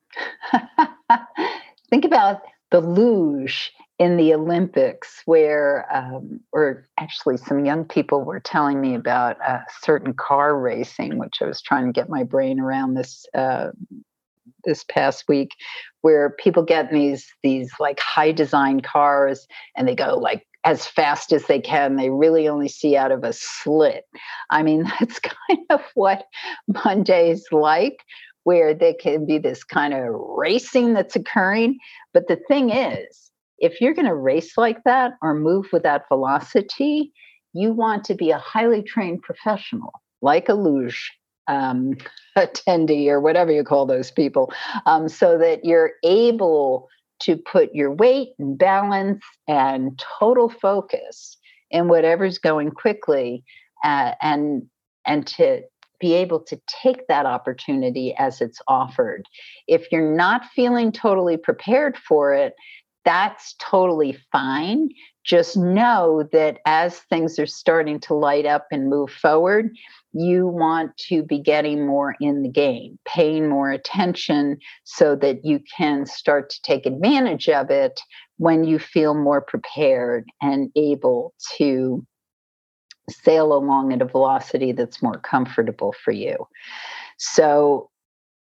think 1.90 2.06
about 2.06 2.42
the 2.72 2.80
luge 2.80 3.72
in 3.98 4.18
the 4.18 4.34
Olympics, 4.34 5.22
where, 5.26 5.88
um, 5.94 6.42
or 6.52 6.88
actually, 7.00 7.38
some 7.38 7.66
young 7.66 7.86
people 7.86 8.24
were 8.24 8.40
telling 8.42 8.82
me 8.82 8.94
about 8.94 9.40
a 9.42 9.64
certain 9.82 10.14
car 10.14 10.60
racing, 10.60 11.18
which 11.18 11.36
I 11.42 11.46
was 11.46 11.62
trying 11.62 11.86
to 11.86 11.94
get 11.94 12.10
my 12.10 12.24
brain 12.24 12.60
around 12.60 12.96
this 12.96 13.26
uh, 13.34 13.70
this 14.66 14.84
past 14.90 15.26
week, 15.30 15.52
where 16.02 16.32
people 16.32 16.64
get 16.64 16.92
these 16.92 17.26
these 17.42 17.72
like 17.80 18.00
high 18.00 18.32
design 18.32 18.82
cars 18.82 19.48
and 19.76 19.88
they 19.88 19.96
go 19.96 20.16
like 20.16 20.46
as 20.66 20.86
fast 20.86 21.32
as 21.32 21.46
they 21.46 21.62
can. 21.62 21.96
They 21.96 22.10
really 22.10 22.50
only 22.50 22.68
see 22.68 22.98
out 22.98 23.12
of 23.12 23.24
a 23.24 23.32
slit. 23.32 24.04
I 24.50 24.64
mean, 24.64 24.84
that's 25.00 25.20
kind 25.20 25.66
of 25.70 25.82
what 25.94 26.26
Monday's 26.68 27.46
like, 27.52 28.04
where 28.44 28.74
there 28.74 28.96
can 29.00 29.26
be 29.26 29.38
this 29.38 29.64
kind 29.64 29.94
of 29.94 30.08
racing 30.10 30.94
that's 30.94 31.16
occurring. 31.16 31.78
But 32.14 32.28
the 32.28 32.40
thing 32.48 32.72
is, 32.72 33.32
if 33.60 33.80
you're 33.80 33.94
going 33.94 34.08
to 34.08 34.16
race 34.16 34.58
like 34.58 34.84
that 34.84 35.14
or 35.22 35.34
move 35.34 35.68
with 35.72 35.84
that 35.84 36.08
velocity, 36.08 37.12
you 37.54 37.72
want 37.72 38.04
to 38.06 38.14
be 38.14 38.32
a 38.32 38.38
highly 38.38 38.82
trained 38.82 39.22
professional, 39.22 39.94
like 40.22 40.50
a 40.50 40.54
luge 40.54 41.12
um, 41.48 41.96
attendee 42.38 43.08
or 43.08 43.22
whatever 43.22 43.52
you 43.52 43.64
call 43.64 43.86
those 43.86 44.12
people, 44.12 44.52
um, 44.86 45.08
so 45.08 45.38
that 45.38 45.64
you're 45.64 45.92
able 46.04 46.90
to 47.22 47.38
put 47.38 47.74
your 47.74 47.92
weight 47.92 48.30
and 48.40 48.58
balance 48.58 49.24
and 49.48 50.02
total 50.20 50.50
focus 50.50 51.38
in 51.72 51.88
whatever's 51.88 52.38
going 52.38 52.72
quickly 52.72 53.44
uh, 53.84 54.14
and 54.22 54.64
and 55.06 55.26
to 55.28 55.62
be 56.00 56.14
able 56.14 56.42
to 56.42 56.60
take 56.68 57.08
that 57.08 57.26
opportunity 57.26 58.14
as 58.18 58.42
it's 58.42 58.62
offered. 58.68 59.26
If 59.68 59.92
you're 59.92 60.16
not 60.16 60.46
feeling 60.54 60.92
totally 60.92 61.38
prepared 61.38 61.98
for 61.98 62.34
it, 62.34 62.54
that's 63.06 63.56
totally 63.60 64.18
fine. 64.32 64.90
Just 65.24 65.56
know 65.58 66.28
that 66.32 66.60
as 66.66 67.00
things 67.00 67.40
are 67.40 67.48
starting 67.48 68.00
to 68.02 68.14
light 68.14 68.46
up 68.46 68.68
and 68.72 68.90
move 68.90 69.12
forward, 69.12 69.72
you 70.14 70.48
want 70.48 70.96
to 70.98 71.24
be 71.24 71.40
getting 71.40 71.86
more 71.86 72.16
in 72.20 72.42
the 72.42 72.50
game, 72.50 72.98
paying 73.06 73.48
more 73.48 73.72
attention 73.72 74.58
so 74.84 75.16
that 75.16 75.44
you 75.44 75.60
can 75.78 76.06
start 76.06 76.50
to 76.50 76.62
take 76.62 76.86
advantage 76.86 77.50
of 77.50 77.70
it 77.70 78.00
when 78.38 78.64
you 78.64 78.80
feel 78.80 79.14
more 79.14 79.42
prepared 79.42 80.26
and 80.42 80.70
able 80.76 81.34
to 81.58 82.06
sail 83.10 83.54
along 83.54 83.94
at 83.94 84.02
a 84.02 84.06
velocity 84.06 84.72
that's 84.72 85.02
more 85.02 85.20
comfortable 85.20 85.94
for 86.04 86.12
you. 86.12 86.48
So 87.18 87.90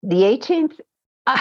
the 0.03 0.23
18th, 0.23 0.81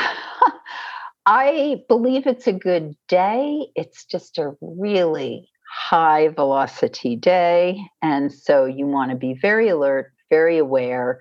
I 1.25 1.83
believe 1.87 2.27
it's 2.27 2.47
a 2.47 2.53
good 2.53 2.95
day. 3.07 3.67
It's 3.75 4.05
just 4.05 4.37
a 4.37 4.53
really 4.61 5.49
high 5.73 6.27
velocity 6.29 7.15
day. 7.15 7.81
And 8.01 8.31
so 8.31 8.65
you 8.65 8.85
want 8.85 9.11
to 9.11 9.17
be 9.17 9.37
very 9.41 9.69
alert, 9.69 10.11
very 10.29 10.57
aware. 10.57 11.19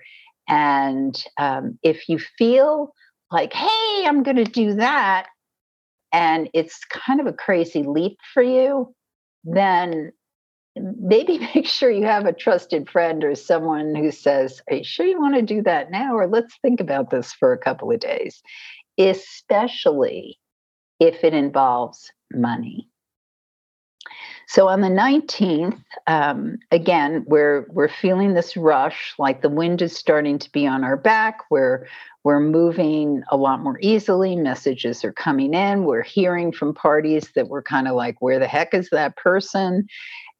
And 0.49 1.14
um, 1.38 1.78
if 1.82 2.09
you 2.09 2.18
feel 2.18 2.92
like, 3.30 3.52
hey, 3.52 4.04
I'm 4.06 4.23
going 4.23 4.37
to 4.37 4.44
do 4.44 4.75
that, 4.75 5.26
and 6.12 6.50
it's 6.52 6.78
kind 6.90 7.21
of 7.21 7.26
a 7.26 7.32
crazy 7.32 7.85
leap 7.85 8.18
for 8.35 8.42
you, 8.42 8.94
then 9.44 10.12
maybe 10.76 11.38
make 11.54 11.66
sure 11.66 11.90
you 11.90 12.04
have 12.04 12.26
a 12.26 12.32
trusted 12.32 12.90
friend 12.90 13.25
or 13.25 13.35
someone 13.35 13.94
who 13.94 14.11
says, 14.11 14.61
Are 14.68 14.76
you 14.76 14.85
sure 14.85 15.06
you 15.06 15.21
want 15.21 15.37
to 15.37 15.42
do 15.42 15.62
that 15.62 15.90
now? 15.90 16.14
Or 16.14 16.26
let's 16.26 16.54
think 16.61 16.80
about 16.80 17.11
this 17.11 17.32
for 17.32 17.52
a 17.52 17.59
couple 17.59 17.90
of 17.90 18.00
days 18.00 18.42
especially 19.09 20.38
if 21.00 21.25
it 21.25 21.35
involves 21.35 22.12
money. 22.32 22.88
So 24.49 24.68
on 24.68 24.80
the 24.80 24.88
19th, 24.88 25.82
um, 26.06 26.59
again, 26.71 27.25
we're 27.26 27.66
we're 27.71 27.88
feeling 27.88 28.35
this 28.35 28.56
rush, 28.56 29.14
like 29.18 29.40
the 29.40 29.49
wind 29.49 29.80
is 29.80 29.97
starting 29.97 30.38
to 30.38 30.50
be 30.52 30.66
on 30.66 30.85
our 30.85 30.97
back. 30.97 31.38
We're 31.50 31.87
we're 32.25 32.40
moving 32.40 33.23
a 33.30 33.37
lot 33.37 33.61
more 33.61 33.78
easily. 33.80 34.37
Messages 34.37 35.04
are 35.04 35.12
coming 35.12 35.54
in. 35.54 35.85
We're 35.85 36.02
hearing 36.02 36.52
from 36.52 36.75
parties 36.75 37.30
that 37.35 37.49
we're 37.49 37.62
kind 37.62 37.88
of 37.88 37.94
like, 37.94 38.16
where 38.21 38.38
the 38.38 38.47
heck 38.47 38.75
is 38.75 38.90
that 38.90 39.16
person? 39.16 39.87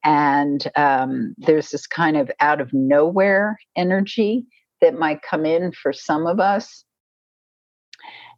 And 0.05 0.71
um, 0.77 1.35
there's 1.39 1.71
this 1.71 1.87
kind 1.87 2.17
of 2.17 2.31
out 2.41 2.61
of 2.61 2.73
nowhere 2.73 3.59
energy 3.77 4.45
that 4.81 4.99
might 4.99 5.23
come 5.23 5.47
in 5.47 5.73
for 5.73 5.93
some 5.93 6.27
of 6.27 6.39
us. 6.41 6.85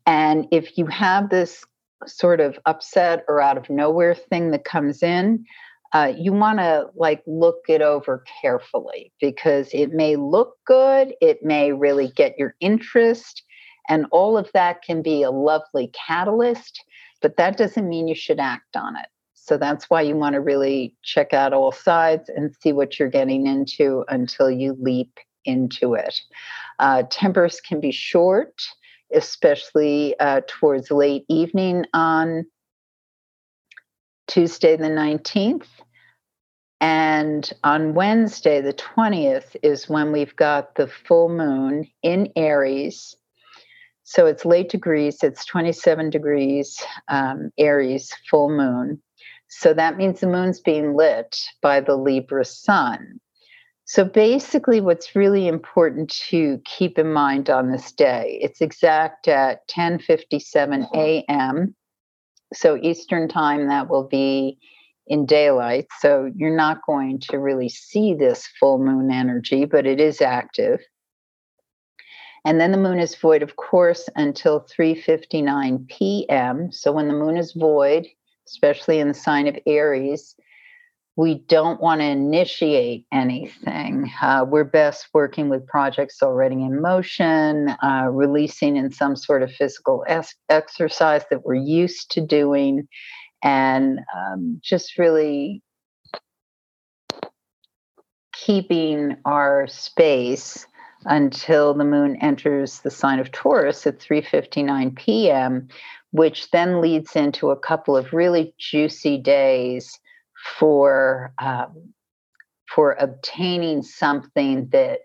And 0.06 0.46
if 0.50 0.76
you 0.76 0.86
have 0.86 1.30
this 1.30 1.64
sort 2.06 2.40
of 2.40 2.58
upset 2.66 3.24
or 3.28 3.40
out 3.40 3.56
of 3.56 3.70
nowhere 3.70 4.14
thing 4.14 4.50
that 4.50 4.64
comes 4.64 5.02
in, 5.02 5.44
uh, 5.92 6.12
you 6.16 6.32
want 6.32 6.58
to 6.58 6.86
like 6.96 7.22
look 7.26 7.60
it 7.68 7.80
over 7.80 8.24
carefully 8.42 9.12
because 9.20 9.68
it 9.72 9.92
may 9.92 10.16
look 10.16 10.56
good, 10.66 11.14
it 11.20 11.42
may 11.42 11.72
really 11.72 12.08
get 12.08 12.36
your 12.36 12.54
interest, 12.60 13.42
and 13.88 14.06
all 14.10 14.36
of 14.36 14.50
that 14.54 14.82
can 14.82 15.02
be 15.02 15.22
a 15.22 15.30
lovely 15.30 15.90
catalyst, 16.06 16.82
but 17.22 17.36
that 17.36 17.56
doesn't 17.56 17.88
mean 17.88 18.08
you 18.08 18.14
should 18.14 18.40
act 18.40 18.76
on 18.76 18.96
it. 18.96 19.06
So 19.34 19.56
that's 19.56 19.88
why 19.88 20.00
you 20.02 20.16
want 20.16 20.34
to 20.34 20.40
really 20.40 20.96
check 21.02 21.32
out 21.32 21.52
all 21.52 21.70
sides 21.70 22.28
and 22.28 22.54
see 22.60 22.72
what 22.72 22.98
you're 22.98 23.08
getting 23.10 23.46
into 23.46 24.04
until 24.08 24.50
you 24.50 24.76
leap 24.80 25.18
into 25.44 25.94
it. 25.94 26.18
Uh, 26.78 27.04
tempers 27.10 27.60
can 27.60 27.78
be 27.78 27.92
short 27.92 28.54
especially 29.14 30.18
uh, 30.20 30.40
towards 30.46 30.90
late 30.90 31.24
evening 31.28 31.84
on 31.94 32.44
Tuesday, 34.26 34.76
the 34.76 34.88
19th. 34.88 35.66
And 36.80 37.50
on 37.62 37.94
Wednesday, 37.94 38.60
the 38.60 38.74
20th, 38.74 39.56
is 39.62 39.88
when 39.88 40.12
we've 40.12 40.36
got 40.36 40.74
the 40.74 40.86
full 40.86 41.28
moon 41.28 41.88
in 42.02 42.30
Aries. 42.36 43.16
So 44.02 44.26
it's 44.26 44.44
late 44.44 44.68
degrees, 44.68 45.22
it's 45.22 45.46
27 45.46 46.10
degrees 46.10 46.82
um, 47.08 47.50
Aries 47.58 48.12
full 48.30 48.50
moon. 48.50 49.00
So 49.48 49.72
that 49.72 49.96
means 49.96 50.20
the 50.20 50.26
moon's 50.26 50.60
being 50.60 50.94
lit 50.94 51.38
by 51.62 51.80
the 51.80 51.96
Libra 51.96 52.44
sun. 52.44 53.20
So 53.86 54.04
basically, 54.04 54.80
what's 54.80 55.14
really 55.14 55.46
important 55.46 56.10
to 56.30 56.58
keep 56.64 56.98
in 56.98 57.12
mind 57.12 57.50
on 57.50 57.70
this 57.70 57.92
day, 57.92 58.38
it's 58.40 58.60
exact 58.60 59.28
at 59.28 59.68
10:57 59.68 60.18
mm-hmm. 60.32 60.98
a.m. 60.98 61.74
So 62.54 62.76
Eastern 62.76 63.28
time, 63.28 63.68
that 63.68 63.90
will 63.90 64.08
be 64.08 64.58
in 65.06 65.26
daylight. 65.26 65.86
So 66.00 66.30
you're 66.34 66.56
not 66.56 66.80
going 66.86 67.20
to 67.30 67.38
really 67.38 67.68
see 67.68 68.14
this 68.14 68.48
full 68.58 68.78
moon 68.78 69.10
energy, 69.10 69.66
but 69.66 69.86
it 69.86 70.00
is 70.00 70.22
active. 70.22 70.80
And 72.46 72.60
then 72.60 72.72
the 72.72 72.78
moon 72.78 72.98
is 72.98 73.14
void, 73.14 73.42
of 73.42 73.56
course, 73.56 74.08
until 74.16 74.60
3:59 74.60 75.88
p.m. 75.88 76.72
So 76.72 76.90
when 76.92 77.08
the 77.08 77.14
moon 77.14 77.36
is 77.36 77.52
void, 77.52 78.06
especially 78.46 78.98
in 78.98 79.08
the 79.08 79.14
sign 79.14 79.46
of 79.46 79.58
Aries, 79.66 80.36
we 81.16 81.36
don't 81.46 81.80
want 81.80 82.00
to 82.00 82.06
initiate 82.06 83.06
anything. 83.12 84.10
Uh, 84.20 84.44
we're 84.48 84.64
best 84.64 85.08
working 85.14 85.48
with 85.48 85.66
projects 85.66 86.22
already 86.22 86.56
in 86.56 86.82
motion, 86.82 87.68
uh, 87.82 88.08
releasing 88.10 88.76
in 88.76 88.90
some 88.90 89.14
sort 89.14 89.42
of 89.42 89.52
physical 89.52 90.04
es- 90.08 90.34
exercise 90.48 91.22
that 91.30 91.44
we're 91.44 91.54
used 91.54 92.10
to 92.10 92.20
doing, 92.20 92.88
and 93.44 94.00
um, 94.16 94.60
just 94.62 94.98
really 94.98 95.62
keeping 98.32 99.16
our 99.24 99.68
space 99.68 100.66
until 101.04 101.74
the 101.74 101.84
moon 101.84 102.16
enters 102.22 102.80
the 102.80 102.90
sign 102.90 103.20
of 103.20 103.30
Taurus 103.30 103.86
at 103.86 104.00
3:59 104.00 104.96
p.m., 104.96 105.68
which 106.10 106.50
then 106.50 106.80
leads 106.80 107.14
into 107.14 107.50
a 107.50 107.58
couple 107.58 107.96
of 107.96 108.12
really 108.12 108.52
juicy 108.58 109.16
days 109.18 110.00
for 110.44 111.32
um, 111.38 111.94
for 112.68 112.92
obtaining 112.92 113.82
something 113.82 114.68
that 114.70 115.00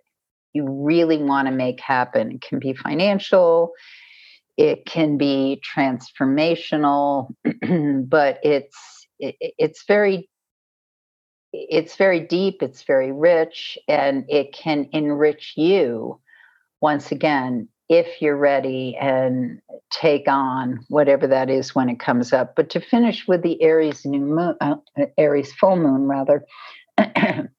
you 0.53 0.65
really 0.67 1.17
want 1.17 1.47
to 1.47 1.53
make 1.53 1.79
happen. 1.79 2.31
It 2.31 2.41
can 2.41 2.59
be 2.59 2.73
financial, 2.73 3.71
it 4.57 4.85
can 4.85 5.17
be 5.17 5.61
transformational, 5.75 7.33
but 8.07 8.39
it's 8.43 9.07
it, 9.19 9.35
it's 9.39 9.85
very 9.87 10.29
it's 11.51 11.95
very 11.95 12.19
deep, 12.19 12.61
it's 12.61 12.83
very 12.83 13.11
rich, 13.11 13.77
and 13.87 14.25
it 14.29 14.53
can 14.53 14.89
enrich 14.91 15.53
you 15.55 16.19
once 16.81 17.11
again 17.11 17.67
if 17.89 18.21
you're 18.21 18.37
ready 18.37 18.95
and 19.01 19.59
take 19.89 20.27
on 20.27 20.85
whatever 20.89 21.25
that 21.25 21.49
is 21.49 21.73
when 21.73 21.89
it 21.89 21.99
comes 21.99 22.31
up. 22.31 22.55
But 22.55 22.69
to 22.69 22.79
finish 22.79 23.27
with 23.27 23.41
the 23.41 23.61
Aries 23.61 24.05
new 24.05 24.19
moon, 24.19 24.55
uh, 24.61 24.75
Aries 25.17 25.51
full 25.53 25.75
moon 25.75 26.07
rather, 26.07 26.45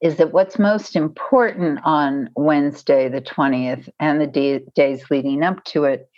is 0.00 0.16
that 0.16 0.32
what's 0.32 0.58
most 0.58 0.96
important 0.96 1.80
on 1.84 2.30
Wednesday, 2.36 3.10
the 3.10 3.20
20th, 3.20 3.88
and 4.00 4.20
the 4.20 4.26
day, 4.26 4.64
days 4.74 5.04
leading 5.10 5.42
up 5.42 5.62
to 5.64 5.84
it 5.84 6.08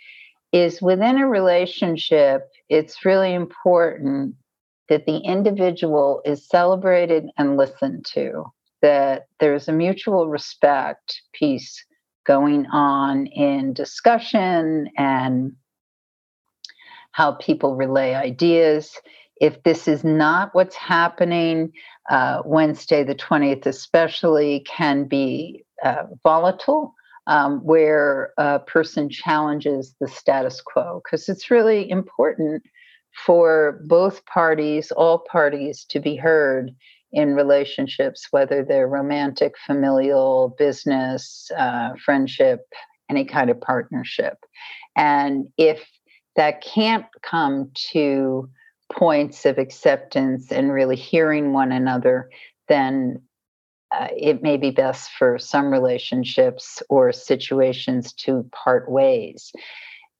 is 0.53 0.81
within 0.81 1.17
a 1.17 1.27
relationship, 1.27 2.49
it's 2.69 3.03
really 3.03 3.33
important 3.33 4.35
that 4.87 5.05
the 5.05 5.17
individual 5.17 6.21
is 6.23 6.47
celebrated 6.47 7.25
and 7.37 7.57
listened 7.57 8.05
to, 8.05 8.45
that 8.81 9.27
there's 9.41 9.67
a 9.67 9.73
mutual 9.73 10.29
respect 10.29 11.21
piece 11.33 11.83
going 12.25 12.65
on 12.67 13.27
in 13.27 13.73
discussion 13.73 14.89
and 14.97 15.53
how 17.11 17.33
people 17.33 17.75
relay 17.75 18.13
ideas. 18.13 18.99
If 19.39 19.63
this 19.63 19.87
is 19.87 20.03
not 20.03 20.53
what's 20.53 20.75
happening, 20.75 21.71
uh, 22.09 22.41
Wednesday, 22.45 23.03
the 23.03 23.15
20th, 23.15 23.65
especially, 23.65 24.65
can 24.67 25.05
be 25.05 25.63
uh, 25.83 26.03
volatile. 26.23 26.93
Um, 27.27 27.61
where 27.61 28.33
a 28.37 28.59
person 28.59 29.09
challenges 29.09 29.95
the 29.99 30.07
status 30.07 30.61
quo, 30.61 31.01
because 31.03 31.27
it's 31.27 31.49
really 31.49 31.89
important 31.89 32.61
for 33.25 33.81
both 33.85 34.23
parties, 34.27 34.91
all 34.91 35.19
parties, 35.19 35.85
to 35.85 35.99
be 35.99 36.15
heard 36.15 36.71
in 37.11 37.33
relationships, 37.33 38.27
whether 38.31 38.63
they're 38.63 38.87
romantic, 38.87 39.53
familial, 39.65 40.55
business, 40.57 41.49
uh, 41.57 41.91
friendship, 42.03 42.61
any 43.09 43.25
kind 43.25 43.49
of 43.49 43.59
partnership. 43.61 44.37
And 44.95 45.47
if 45.57 45.87
that 46.35 46.61
can't 46.61 47.05
come 47.21 47.71
to 47.91 48.49
points 48.91 49.45
of 49.45 49.57
acceptance 49.57 50.51
and 50.51 50.71
really 50.71 50.95
hearing 50.95 51.53
one 51.53 51.71
another, 51.71 52.29
then 52.67 53.21
uh, 53.91 54.07
it 54.15 54.41
may 54.41 54.57
be 54.57 54.71
best 54.71 55.11
for 55.11 55.37
some 55.37 55.71
relationships 55.71 56.81
or 56.89 57.11
situations 57.11 58.13
to 58.13 58.49
part 58.51 58.89
ways. 58.89 59.51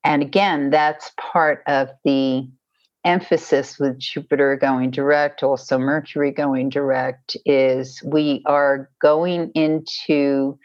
And 0.04 0.22
again, 0.22 0.70
that's 0.70 1.12
part 1.20 1.64
of 1.68 1.90
the 2.04 2.48
emphasis 3.06 3.80
with 3.80 4.00
Jupiter 4.00 4.58
going 4.58 4.92
direct, 4.92 5.44
also 5.44 5.78
Mercury 5.78 6.32
going 6.32 6.70
direct, 6.70 7.38
is 7.46 8.02
we 8.04 8.42
are 8.46 8.90
going 9.00 9.52
into 9.52 10.58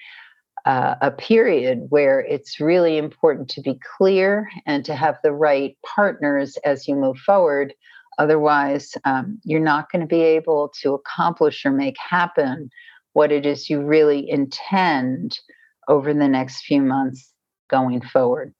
uh, 0.65 0.95
a 1.01 1.11
period 1.11 1.87
where 1.91 2.21
it's 2.21 2.61
really 2.61 2.99
important 2.99 3.49
to 3.51 3.61
be 3.61 3.79
clear 3.97 4.49
and 4.67 4.85
to 4.85 4.95
have 4.95 5.19
the 5.23 5.33
right 5.33 5.77
partners 5.87 6.57
as 6.65 6.89
you 6.89 6.95
move 6.95 7.19
forward. 7.19 7.75
Otherwise, 8.19 8.95
um, 9.05 9.39
you're 9.45 9.61
not 9.61 9.91
going 9.91 10.01
to 10.01 10.07
be 10.07 10.23
able 10.23 10.73
to 10.83 10.95
accomplish 10.95 11.65
or 11.65 11.71
make 11.71 11.97
happen 11.99 12.71
what 13.13 13.33
it 13.33 13.47
is 13.47 13.71
you 13.71 13.81
really 13.81 14.29
intend 14.29 15.39
over 15.89 16.13
the 16.13 16.29
next 16.29 16.63
few 16.63 16.81
months 16.81 17.33
going 17.69 18.01
forward. 18.01 18.55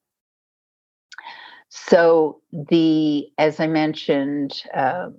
So 1.71 2.41
the, 2.53 3.29
as 3.39 3.61
I 3.61 3.69
mentioned, 3.69 4.63
uh, 4.75 5.11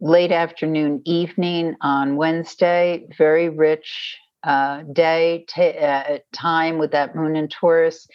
late 0.00 0.32
afternoon, 0.32 1.02
evening 1.04 1.76
on 1.82 2.16
Wednesday, 2.16 3.06
very 3.16 3.50
rich 3.50 4.16
uh, 4.42 4.82
day, 4.92 5.44
t- 5.48 5.78
uh, 5.78 6.18
time 6.32 6.78
with 6.78 6.90
that 6.92 7.14
moon 7.14 7.36
in 7.36 7.48
Taurus. 7.48 8.08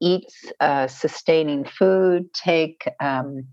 Eat 0.00 0.26
uh, 0.60 0.86
sustaining 0.86 1.64
food, 1.64 2.32
take 2.32 2.88
um, 3.00 3.46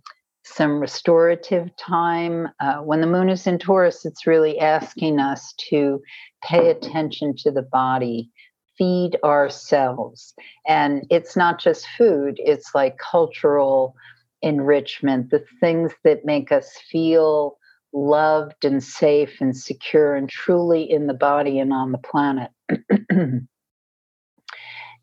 some 0.46 0.80
restorative 0.80 1.70
time. 1.76 2.48
Uh, 2.62 2.78
when 2.78 3.02
the 3.02 3.08
moon 3.08 3.30
is 3.30 3.46
in 3.48 3.60
Taurus, 3.60 4.06
it's 4.06 4.26
really 4.26 4.60
asking 4.60 5.20
us 5.20 5.54
to 5.70 6.02
pay 6.42 6.70
attention 6.70 7.36
to 7.38 7.52
the 7.52 7.62
body, 7.62 8.32
feed 8.78 9.18
ourselves. 9.24 10.34
And 10.68 11.06
it's 11.10 11.36
not 11.36 11.60
just 11.60 11.88
food, 11.98 12.36
it's 12.38 12.74
like 12.74 12.98
cultural 12.98 13.96
enrichment, 14.42 15.30
the 15.30 15.44
things 15.60 15.92
that 16.04 16.26
make 16.26 16.52
us 16.52 16.72
feel 16.90 17.58
loved 17.94 18.64
and 18.64 18.84
safe 18.84 19.42
and 19.42 19.56
secure 19.56 20.16
and 20.16 20.30
truly 20.30 20.90
in 20.90 21.08
the 21.08 21.14
body 21.14 21.60
and 21.60 21.74
on 21.74 21.92
the 21.92 21.98
planet. 21.98 22.52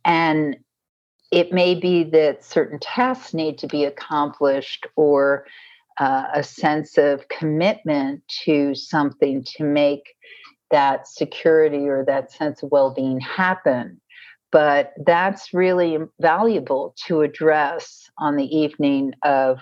and 0.04 0.56
it 1.30 1.52
may 1.52 1.74
be 1.74 2.04
that 2.04 2.44
certain 2.44 2.78
tasks 2.78 3.34
need 3.34 3.58
to 3.58 3.66
be 3.66 3.84
accomplished 3.84 4.86
or 4.96 5.46
uh, 6.00 6.24
a 6.32 6.42
sense 6.42 6.96
of 6.96 7.28
commitment 7.28 8.22
to 8.44 8.74
something 8.74 9.44
to 9.44 9.64
make 9.64 10.14
that 10.70 11.08
security 11.08 11.88
or 11.88 12.04
that 12.04 12.32
sense 12.32 12.62
of 12.62 12.70
well 12.70 12.92
being 12.92 13.20
happen. 13.20 14.00
But 14.50 14.92
that's 15.04 15.52
really 15.52 15.98
valuable 16.20 16.94
to 17.06 17.20
address 17.20 18.10
on 18.18 18.36
the 18.36 18.56
evening 18.56 19.12
of 19.22 19.58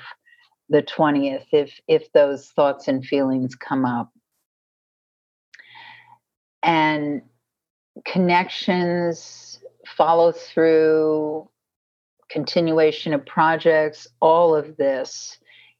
the 0.68 0.82
20th 0.82 1.46
if, 1.52 1.78
if 1.88 2.10
those 2.12 2.48
thoughts 2.50 2.88
and 2.88 3.04
feelings 3.04 3.54
come 3.54 3.84
up. 3.84 4.10
And 6.62 7.22
connections, 8.04 9.60
follow 9.86 10.32
through, 10.32 11.48
continuation 12.28 13.14
of 13.14 13.24
projects, 13.24 14.06
all 14.20 14.54
of 14.54 14.76
this 14.76 15.38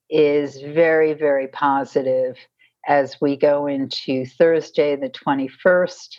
is 0.09 0.61
very, 0.61 1.13
very 1.13 1.49
positive 1.49 2.37
as 2.87 3.21
we 3.21 3.37
go 3.37 3.67
into 3.67 4.25
Thursday, 4.25 4.97
the 4.97 5.11
21st. 5.11 6.19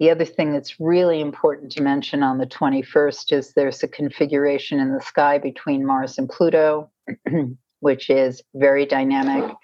The 0.00 0.10
other 0.10 0.24
thing 0.24 0.52
that's 0.52 0.80
really 0.80 1.20
important 1.20 1.72
to 1.72 1.82
mention 1.82 2.22
on 2.22 2.38
the 2.38 2.46
21st 2.46 3.32
is 3.32 3.52
there's 3.52 3.82
a 3.82 3.88
configuration 3.88 4.80
in 4.80 4.92
the 4.92 5.00
sky 5.00 5.38
between 5.38 5.86
Mars 5.86 6.18
and 6.18 6.28
Pluto, 6.28 6.90
which 7.80 8.10
is 8.10 8.42
very 8.54 8.86
dynamic, 8.86 9.54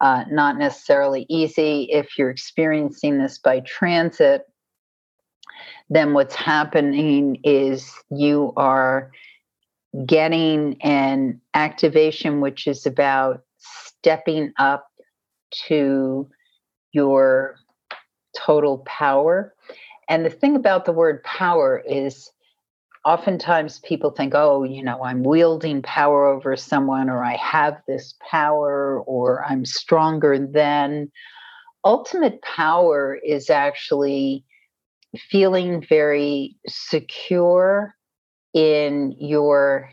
uh, 0.00 0.24
not 0.30 0.56
necessarily 0.56 1.26
easy. 1.28 1.88
If 1.90 2.16
you're 2.16 2.30
experiencing 2.30 3.18
this 3.18 3.38
by 3.38 3.60
transit, 3.60 4.46
then 5.90 6.14
what's 6.14 6.34
happening 6.34 7.40
is 7.44 7.92
you 8.10 8.52
are 8.56 9.10
getting 10.06 10.80
an 10.82 11.40
activation 11.52 12.40
which 12.40 12.66
is 12.66 12.86
about 12.86 13.42
stepping 13.58 14.52
up 14.58 14.88
to 15.68 16.28
your 16.92 17.56
total 18.36 18.78
power. 18.86 19.54
And 20.08 20.24
the 20.24 20.30
thing 20.30 20.56
about 20.56 20.84
the 20.84 20.92
word 20.92 21.22
power 21.24 21.82
is 21.88 22.30
oftentimes 23.04 23.80
people 23.80 24.10
think, 24.10 24.34
oh, 24.34 24.64
you 24.64 24.82
know, 24.82 25.02
I'm 25.04 25.22
wielding 25.22 25.82
power 25.82 26.26
over 26.26 26.56
someone, 26.56 27.10
or 27.10 27.22
I 27.22 27.36
have 27.36 27.80
this 27.86 28.14
power, 28.30 29.00
or 29.00 29.44
I'm 29.44 29.64
stronger 29.64 30.38
than. 30.38 31.10
Ultimate 31.84 32.40
power 32.42 33.18
is 33.24 33.50
actually 33.50 34.44
feeling 35.30 35.84
very 35.86 36.56
secure 36.66 37.94
in 38.54 39.14
your 39.18 39.90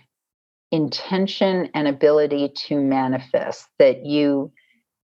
intention 0.71 1.69
and 1.74 1.88
ability 1.88 2.54
to 2.67 2.80
manifest, 2.80 3.67
that 3.78 4.06
you 4.06 4.52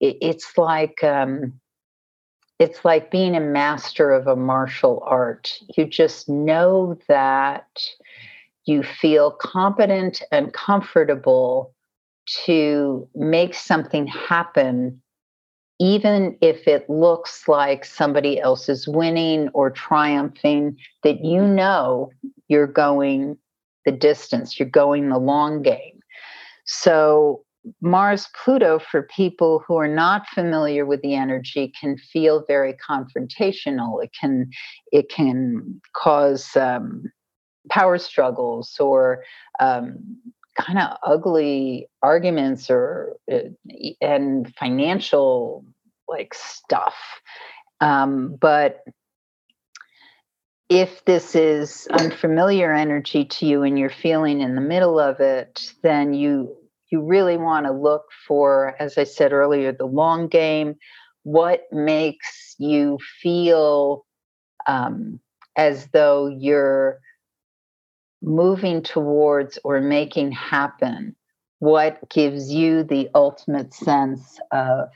it, 0.00 0.16
it's 0.20 0.56
like 0.58 1.02
um, 1.02 1.52
it's 2.58 2.84
like 2.84 3.10
being 3.10 3.36
a 3.36 3.40
master 3.40 4.10
of 4.10 4.26
a 4.26 4.36
martial 4.36 5.02
art. 5.06 5.52
You 5.76 5.86
just 5.86 6.28
know 6.28 6.98
that 7.08 7.80
you 8.64 8.82
feel 8.82 9.30
competent 9.30 10.22
and 10.32 10.52
comfortable 10.52 11.72
to 12.44 13.08
make 13.14 13.54
something 13.54 14.06
happen 14.06 15.00
even 15.78 16.36
if 16.40 16.66
it 16.66 16.88
looks 16.88 17.48
like 17.48 17.84
somebody 17.84 18.40
else 18.40 18.68
is 18.68 18.88
winning 18.88 19.48
or 19.48 19.70
triumphing, 19.70 20.76
that 21.02 21.24
you 21.24 21.42
know 21.42 22.10
you're 22.48 22.66
going 22.66 23.36
the 23.84 23.92
distance, 23.92 24.58
you're 24.58 24.68
going 24.68 25.08
the 25.08 25.18
long 25.18 25.62
game. 25.62 26.00
So, 26.64 27.44
Mars 27.80 28.28
Pluto, 28.34 28.78
for 28.78 29.02
people 29.02 29.62
who 29.66 29.76
are 29.76 29.88
not 29.88 30.28
familiar 30.28 30.86
with 30.86 31.02
the 31.02 31.14
energy, 31.14 31.72
can 31.78 31.96
feel 31.96 32.44
very 32.46 32.74
confrontational. 32.74 34.02
It 34.02 34.10
can 34.18 34.50
it 34.92 35.08
can 35.08 35.80
cause 35.92 36.54
um, 36.56 37.04
power 37.68 37.98
struggles 37.98 38.76
or 38.78 39.24
um, 39.60 39.98
kind 40.58 40.78
of 40.78 40.96
ugly 41.02 41.88
arguments 42.02 42.70
or 42.70 43.16
uh, 43.30 43.40
and 44.00 44.54
financial 44.56 45.64
like 46.08 46.34
stuff. 46.34 46.94
Um, 47.80 48.36
but 48.40 48.84
if 50.68 51.04
this 51.04 51.34
is 51.34 51.86
unfamiliar 51.92 52.72
energy 52.72 53.24
to 53.24 53.46
you 53.46 53.62
and 53.62 53.78
you're 53.78 53.90
feeling 53.90 54.40
in 54.40 54.54
the 54.54 54.60
middle 54.60 54.98
of 54.98 55.20
it, 55.20 55.72
then 55.82 56.12
you 56.14 56.56
you 56.90 57.02
really 57.02 57.36
want 57.36 57.66
to 57.66 57.72
look 57.72 58.04
for, 58.26 58.74
as 58.78 58.96
I 58.98 59.04
said 59.04 59.32
earlier, 59.32 59.72
the 59.72 59.86
long 59.86 60.28
game. 60.28 60.76
What 61.24 61.62
makes 61.72 62.54
you 62.58 62.98
feel 63.20 64.06
um, 64.66 65.20
as 65.56 65.88
though 65.88 66.28
you're 66.28 67.00
moving 68.22 68.82
towards 68.82 69.58
or 69.64 69.80
making 69.80 70.32
happen 70.32 71.14
what 71.58 72.08
gives 72.10 72.52
you 72.52 72.82
the 72.82 73.08
ultimate 73.14 73.72
sense 73.72 74.38
of 74.52 74.88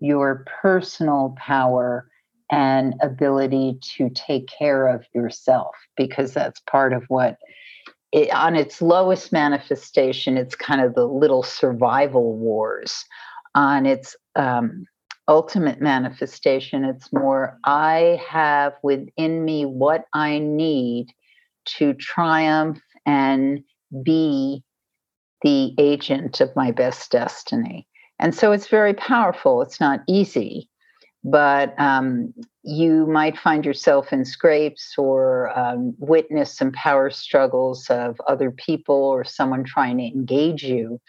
your 0.00 0.44
personal 0.60 1.34
power 1.38 2.08
and 2.50 2.94
ability 3.00 3.78
to 3.80 4.10
take 4.10 4.46
care 4.46 4.86
of 4.86 5.04
yourself 5.14 5.74
because 5.96 6.34
that's 6.34 6.60
part 6.60 6.92
of 6.92 7.04
what 7.08 7.38
it, 8.14 8.32
on 8.32 8.56
its 8.56 8.80
lowest 8.80 9.32
manifestation 9.32 10.36
it's 10.36 10.54
kind 10.54 10.80
of 10.80 10.94
the 10.94 11.06
little 11.06 11.42
survival 11.42 12.36
wars 12.36 13.04
on 13.54 13.86
its 13.86 14.16
um, 14.36 14.86
ultimate 15.28 15.80
manifestation 15.80 16.84
it's 16.84 17.12
more 17.12 17.58
i 17.64 18.20
have 18.26 18.72
within 18.82 19.44
me 19.44 19.64
what 19.64 20.04
i 20.14 20.38
need 20.38 21.08
to 21.64 21.94
triumph 21.94 22.80
and 23.06 23.62
be 24.02 24.62
the 25.44 25.74
agent 25.78 26.40
of 26.40 26.56
my 26.56 26.72
best 26.72 27.12
destiny. 27.12 27.86
And 28.18 28.34
so 28.34 28.50
it's 28.50 28.68
very 28.68 28.94
powerful. 28.94 29.62
It's 29.62 29.78
not 29.78 30.00
easy, 30.08 30.68
but 31.24 31.78
um, 31.80 32.34
you 32.62 33.06
might 33.06 33.38
find 33.38 33.64
yourself 33.64 34.12
in 34.12 34.26
scrapes 34.26 34.94
or 34.98 35.58
um, 35.58 35.94
witness 35.98 36.54
some 36.56 36.70
power 36.72 37.08
struggles 37.10 37.88
of 37.88 38.20
other 38.28 38.50
people 38.50 38.94
or 38.94 39.24
someone 39.24 39.64
trying 39.64 39.96
to 39.96 40.04
engage 40.04 40.62
you 40.62 41.00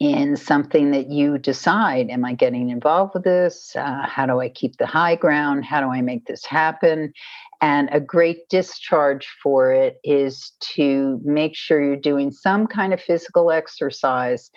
in 0.00 0.36
something 0.36 0.90
that 0.90 1.10
you 1.10 1.38
decide 1.38 2.10
am 2.10 2.24
i 2.24 2.32
getting 2.32 2.70
involved 2.70 3.12
with 3.14 3.22
this? 3.22 3.76
Uh, 3.76 4.04
how 4.04 4.26
do 4.26 4.40
i 4.40 4.48
keep 4.48 4.76
the 4.78 4.86
high 4.86 5.14
ground? 5.14 5.64
How 5.64 5.80
do 5.80 5.88
i 5.88 6.00
make 6.00 6.26
this 6.26 6.44
happen? 6.44 7.12
And 7.60 7.88
a 7.92 8.00
great 8.00 8.48
discharge 8.48 9.28
for 9.40 9.72
it 9.72 10.00
is 10.02 10.52
to 10.74 11.20
make 11.24 11.54
sure 11.54 11.80
you're 11.80 11.94
doing 11.94 12.32
some 12.32 12.66
kind 12.66 12.92
of 12.92 13.00
physical 13.00 13.52
exercise 13.52 14.50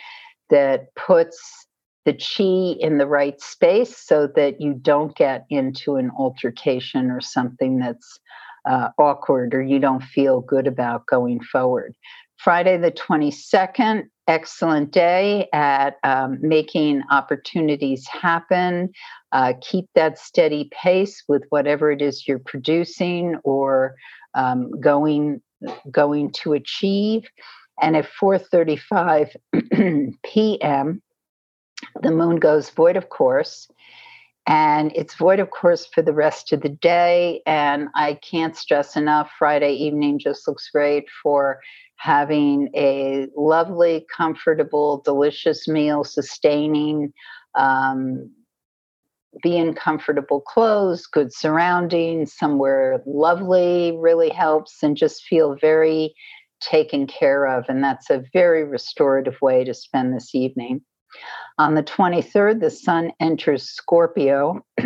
that 0.49 0.95
puts 0.95 1.64
the 2.05 2.13
chi 2.13 2.79
in 2.79 2.97
the 2.97 3.07
right 3.07 3.41
space 3.41 3.97
so 3.97 4.27
that 4.35 4.61
you 4.61 4.73
don't 4.73 5.15
get 5.15 5.45
into 5.49 5.95
an 5.95 6.11
altercation 6.17 7.09
or 7.09 7.19
something 7.19 7.79
that's 7.79 8.19
uh, 8.65 8.89
awkward 8.97 9.53
or 9.53 9.61
you 9.61 9.79
don't 9.79 10.03
feel 10.03 10.41
good 10.41 10.67
about 10.67 11.05
going 11.07 11.39
forward. 11.39 11.95
Friday 12.37 12.77
the 12.77 12.91
22nd, 12.91 14.03
excellent 14.27 14.91
day 14.91 15.47
at 15.53 15.95
um, 16.03 16.37
making 16.41 17.01
opportunities 17.09 18.07
happen. 18.07 18.89
Uh, 19.31 19.53
keep 19.61 19.85
that 19.95 20.17
steady 20.17 20.69
pace 20.71 21.23
with 21.27 21.43
whatever 21.49 21.91
it 21.91 22.01
is 22.01 22.27
you're 22.27 22.39
producing 22.39 23.35
or 23.43 23.95
um, 24.33 24.69
going 24.79 25.41
going 25.91 26.31
to 26.31 26.53
achieve. 26.53 27.27
And 27.81 27.95
at 27.97 28.07
4:35 28.21 29.35
p.m., 30.23 31.01
the 32.01 32.11
moon 32.11 32.37
goes 32.37 32.69
void 32.69 32.97
of 32.97 33.09
course, 33.09 33.69
and 34.47 34.91
it's 34.95 35.15
void 35.15 35.39
of 35.39 35.49
course 35.49 35.87
for 35.87 36.01
the 36.01 36.13
rest 36.13 36.53
of 36.53 36.61
the 36.61 36.69
day. 36.69 37.41
And 37.45 37.89
I 37.95 38.15
can't 38.15 38.55
stress 38.55 38.95
enough. 38.95 39.31
Friday 39.39 39.73
evening 39.73 40.19
just 40.19 40.47
looks 40.47 40.69
great 40.69 41.05
for 41.23 41.59
having 41.97 42.69
a 42.75 43.27
lovely, 43.35 44.05
comfortable, 44.15 45.01
delicious 45.03 45.67
meal, 45.67 46.03
sustaining, 46.03 47.13
um, 47.55 48.29
be 49.41 49.57
in 49.57 49.73
comfortable 49.73 50.41
clothes, 50.41 51.07
good 51.07 51.33
surroundings, 51.33 52.33
somewhere 52.37 53.01
lovely 53.05 53.97
really 53.97 54.29
helps, 54.29 54.81
and 54.83 54.95
just 54.95 55.23
feel 55.23 55.55
very 55.55 56.13
taken 56.61 57.05
care 57.07 57.45
of. 57.45 57.65
And 57.67 57.83
that's 57.83 58.09
a 58.09 58.23
very 58.33 58.63
restorative 58.63 59.41
way 59.41 59.63
to 59.63 59.73
spend 59.73 60.13
this 60.13 60.33
evening. 60.33 60.81
On 61.57 61.75
the 61.75 61.83
23rd, 61.83 62.59
the 62.59 62.69
sun 62.69 63.11
enters 63.19 63.69
Scorpio 63.69 64.65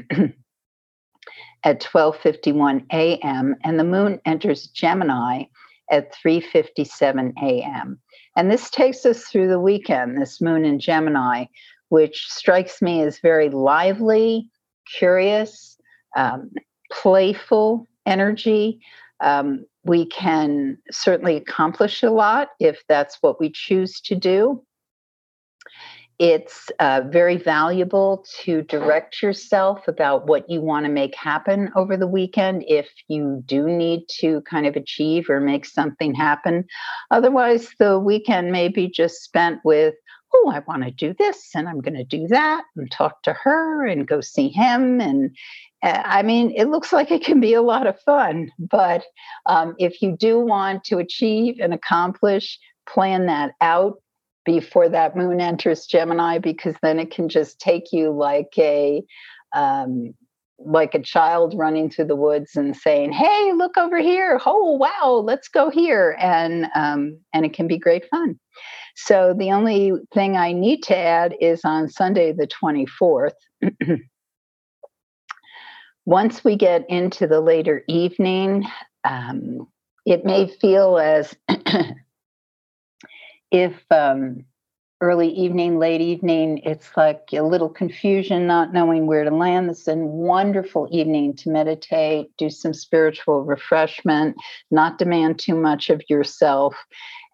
at 1.64 1.82
12:51 1.82 2.86
a.m. 2.94 3.56
and 3.64 3.80
the 3.80 3.84
moon 3.84 4.20
enters 4.26 4.68
Gemini 4.68 5.44
at 5.92 6.14
3:57 6.14 7.34
a.m. 7.44 8.00
And 8.36 8.52
this 8.52 8.70
takes 8.70 9.06
us 9.06 9.26
through 9.26 9.50
the 9.50 9.60
weekend, 9.60 10.22
this 10.22 10.40
moon 10.40 10.64
in 10.64 10.80
Gemini, 10.80 11.46
which 11.90 12.28
strikes 12.30 12.82
me 12.82 13.02
as 13.02 13.20
very 13.20 13.50
lively, 13.50 14.50
curious, 14.98 15.78
um, 16.16 16.52
playful 16.92 17.88
energy. 18.06 18.80
Um, 19.22 19.66
we 19.84 20.06
can 20.06 20.78
certainly 20.92 21.36
accomplish 21.36 22.04
a 22.04 22.12
lot 22.12 22.50
if 22.60 22.84
that's 22.88 23.18
what 23.22 23.40
we 23.40 23.52
choose 23.52 24.00
to 24.02 24.16
do. 24.16 24.64
It's 26.20 26.70
uh, 26.80 27.04
very 27.08 27.38
valuable 27.38 28.26
to 28.42 28.64
direct 28.64 29.24
yourself 29.24 29.88
about 29.88 30.28
what 30.28 30.50
you 30.50 30.60
want 30.60 30.86
to 30.86 30.92
make 30.92 31.16
happen 31.16 31.72
over 31.78 31.96
the 31.96 32.08
weekend 32.08 32.66
if 32.68 32.90
you 33.08 33.42
do 33.46 33.68
need 33.68 34.02
to 34.20 34.42
kind 34.42 34.68
of 34.68 34.76
achieve 34.76 35.30
or 35.30 35.40
make 35.40 35.66
something 35.66 36.14
happen. 36.14 36.66
Otherwise, 37.10 37.70
the 37.80 37.98
weekend 37.98 38.52
may 38.52 38.68
be 38.68 38.90
just 38.90 39.24
spent 39.24 39.62
with, 39.64 39.96
oh, 40.36 40.52
I 40.54 40.60
want 40.68 40.84
to 40.84 40.92
do 40.92 41.16
this 41.18 41.52
and 41.56 41.70
I'm 41.70 41.80
going 41.80 41.96
to 41.96 42.04
do 42.04 42.28
that 42.28 42.66
and 42.76 42.92
talk 42.92 43.24
to 43.24 43.32
her 43.32 43.86
and 43.86 44.06
go 44.06 44.20
see 44.20 44.50
him. 44.50 45.00
And 45.00 45.34
uh, 45.84 46.02
I 46.04 46.22
mean, 46.24 46.52
it 46.54 46.66
looks 46.66 46.92
like 46.92 47.12
it 47.12 47.24
can 47.24 47.40
be 47.40 47.54
a 47.54 47.62
lot 47.62 47.88
of 47.88 47.98
fun. 48.02 48.52
But 48.60 49.06
um, 49.46 49.74
if 49.80 50.02
you 50.02 50.18
do 50.18 50.38
want 50.38 50.84
to 50.86 50.98
achieve 50.98 51.60
and 51.62 51.74
accomplish, 51.74 52.60
plan 52.86 53.26
that 53.28 53.54
out 53.62 54.02
before 54.50 54.90
that 54.90 55.16
moon 55.16 55.40
enters 55.40 55.86
Gemini 55.86 56.40
because 56.40 56.74
then 56.82 56.98
it 56.98 57.12
can 57.12 57.30
just 57.30 57.60
take 57.60 57.92
you 57.92 58.10
like 58.10 58.52
a 58.58 59.04
um, 59.56 60.16
like 60.58 60.96
a 60.96 61.02
child 61.02 61.54
running 61.56 61.90
through 61.90 62.06
the 62.06 62.16
woods 62.16 62.56
and 62.56 62.76
saying, 62.76 63.12
"Hey, 63.12 63.52
look 63.54 63.78
over 63.78 64.00
here! 64.00 64.42
Oh, 64.48 64.72
wow, 64.72 65.22
let's 65.24 65.50
go 65.50 65.70
here!" 65.70 66.18
and 66.20 66.66
um, 66.74 67.20
and 67.32 67.46
it 67.46 67.54
can 67.54 67.68
be 67.68 67.78
great 67.78 68.06
fun. 68.10 68.40
So 68.96 69.36
the 69.38 69.52
only 69.52 69.94
thing 70.16 70.36
I 70.36 70.52
need 70.52 70.82
to 70.84 70.98
add 70.98 71.36
is 71.40 71.62
on 71.64 71.88
Sunday 71.88 72.32
the 72.32 72.48
twenty 72.48 72.88
fourth. 72.88 73.36
Once 76.06 76.44
we 76.44 76.56
get 76.56 76.90
into 76.90 77.28
the 77.28 77.40
later 77.40 77.84
evening, 77.88 78.66
um, 79.04 79.68
it 80.08 80.26
may 80.26 80.48
feel 80.48 80.98
as 80.98 81.36
if 83.52 83.74
um, 83.92 84.46
early 85.02 85.30
evening, 85.30 85.80
late 85.80 86.02
evening, 86.02 86.60
it's 86.60 86.96
like 86.98 87.22
a 87.34 87.42
little 87.42 87.70
confusion, 87.70 88.46
not 88.46 88.74
knowing 88.74 89.08
where 89.08 89.24
to 89.24 89.32
land. 89.32 89.70
This 89.70 89.82
is 89.82 89.88
a 89.88 89.96
wonderful 89.96 90.88
evening 90.92 91.36
to 91.38 91.50
meditate, 91.50 92.36
do 92.38 92.50
some 92.50 92.74
spiritual 92.74 93.44
refreshment, 93.44 94.36
not 94.72 94.98
demand 94.98 95.40
too 95.40 95.56
much 95.56 95.90
of 95.90 96.02
yourself. 96.10 96.76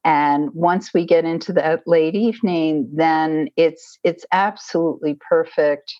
And 0.03 0.53
once 0.53 0.93
we 0.93 1.05
get 1.05 1.25
into 1.25 1.51
that 1.53 1.81
late 1.87 2.13
evening, 2.13 2.87
then 2.93 3.49
it's 3.57 3.97
it's 4.03 4.25
absolutely 4.31 5.17
perfect 5.27 5.91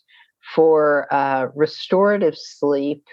for 0.54 1.12
uh, 1.12 1.47
restorative 1.56 2.38
sleep 2.38 3.04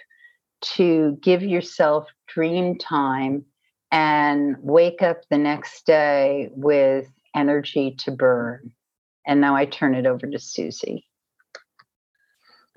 to 0.60 1.18
give 1.22 1.42
yourself 1.42 2.06
dream 2.28 2.76
time 2.76 3.46
and 3.92 4.56
wake 4.60 5.02
up 5.02 5.20
the 5.30 5.38
next 5.38 5.86
day 5.86 6.48
with 6.52 7.08
energy 7.36 7.94
to 7.98 8.10
burn. 8.10 8.72
And 9.26 9.40
now 9.40 9.54
I 9.54 9.66
turn 9.66 9.94
it 9.94 10.06
over 10.06 10.26
to 10.26 10.38
Susie. 10.38 11.06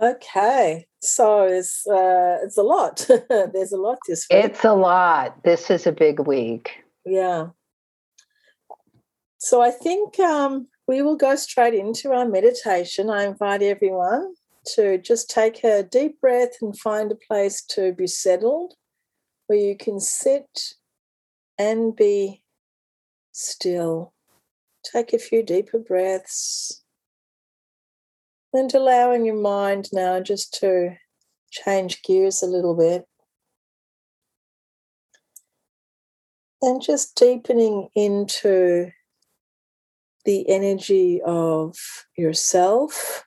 Okay, 0.02 0.86
so 1.02 1.44
it's 1.44 1.88
uh, 1.88 2.40
it's 2.44 2.58
a 2.58 2.64
lot. 2.64 3.08
There's 3.30 3.72
a 3.72 3.78
lot 3.78 3.98
this 4.08 4.28
week. 4.30 4.44
It's 4.44 4.66
a 4.66 4.74
lot. 4.74 5.42
This 5.46 5.72
is 5.72 5.88
a 5.88 5.94
big 5.94 6.20
week. 6.20 6.84
Yeah. 7.06 7.48
So 9.38 9.62
I 9.62 9.72
think 9.72 10.20
um, 10.20 10.68
we 10.86 11.02
will 11.02 11.16
go 11.16 11.36
straight 11.38 11.74
into 11.74 12.12
our 12.12 12.28
meditation. 12.28 13.10
I 13.10 13.24
invite 13.24 13.62
everyone 13.62 14.34
to 14.76 14.98
just 14.98 15.30
take 15.30 15.64
a 15.64 15.84
deep 15.84 16.20
breath 16.20 16.58
and 16.62 16.78
find 16.78 17.12
a 17.12 17.16
place 17.16 17.64
to 17.70 17.94
be 17.94 18.08
settled 18.08 18.74
where 19.48 19.60
you 19.60 19.78
can 19.78 20.00
sit 20.00 20.74
and 21.58 21.96
be 21.96 22.44
still. 23.32 24.14
Take 24.84 25.14
a 25.14 25.20
few 25.20 25.44
deeper 25.44 25.80
breaths 25.80 26.84
and 28.54 28.74
allowing 28.74 29.26
your 29.26 29.42
mind 29.42 29.90
now 29.92 30.20
just 30.20 30.54
to 30.62 30.96
change 31.52 32.02
gears 32.04 32.42
a 32.42 32.48
little 32.48 32.76
bit. 32.76 33.06
And 36.62 36.82
just 36.82 37.16
deepening 37.16 37.90
into 37.96 38.92
the 40.24 40.50
energy 40.50 41.22
of 41.24 41.76
yourself. 42.18 43.26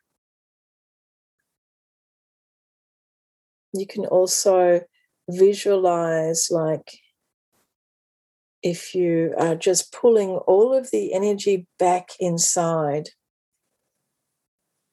You 3.72 3.86
can 3.86 4.06
also 4.06 4.80
visualize, 5.28 6.48
like, 6.50 6.98
if 8.62 8.94
you 8.94 9.34
are 9.38 9.54
just 9.54 9.92
pulling 9.92 10.30
all 10.30 10.74
of 10.74 10.90
the 10.90 11.12
energy 11.12 11.66
back 11.78 12.10
inside 12.18 13.10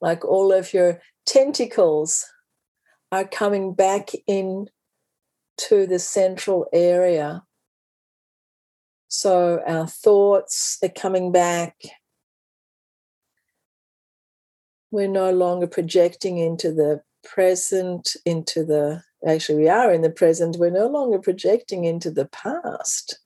like 0.05 0.23
all 0.23 0.51
of 0.51 0.73
your 0.73 1.01
tentacles 1.25 2.25
are 3.11 3.27
coming 3.27 3.73
back 3.73 4.09
in 4.27 4.67
to 5.57 5.87
the 5.87 5.99
central 5.99 6.67
area. 6.73 7.43
So 9.07 9.61
our 9.65 9.87
thoughts 9.87 10.77
are 10.83 10.89
coming 10.89 11.31
back. 11.31 11.75
We're 14.91 15.07
no 15.07 15.31
longer 15.31 15.67
projecting 15.67 16.37
into 16.37 16.71
the 16.71 17.01
present, 17.23 18.15
into 18.25 18.63
the, 18.63 19.01
actually, 19.27 19.63
we 19.63 19.69
are 19.69 19.91
in 19.91 20.01
the 20.01 20.09
present. 20.09 20.57
We're 20.57 20.69
no 20.69 20.87
longer 20.87 21.19
projecting 21.19 21.85
into 21.85 22.11
the 22.11 22.27
past. 22.27 23.19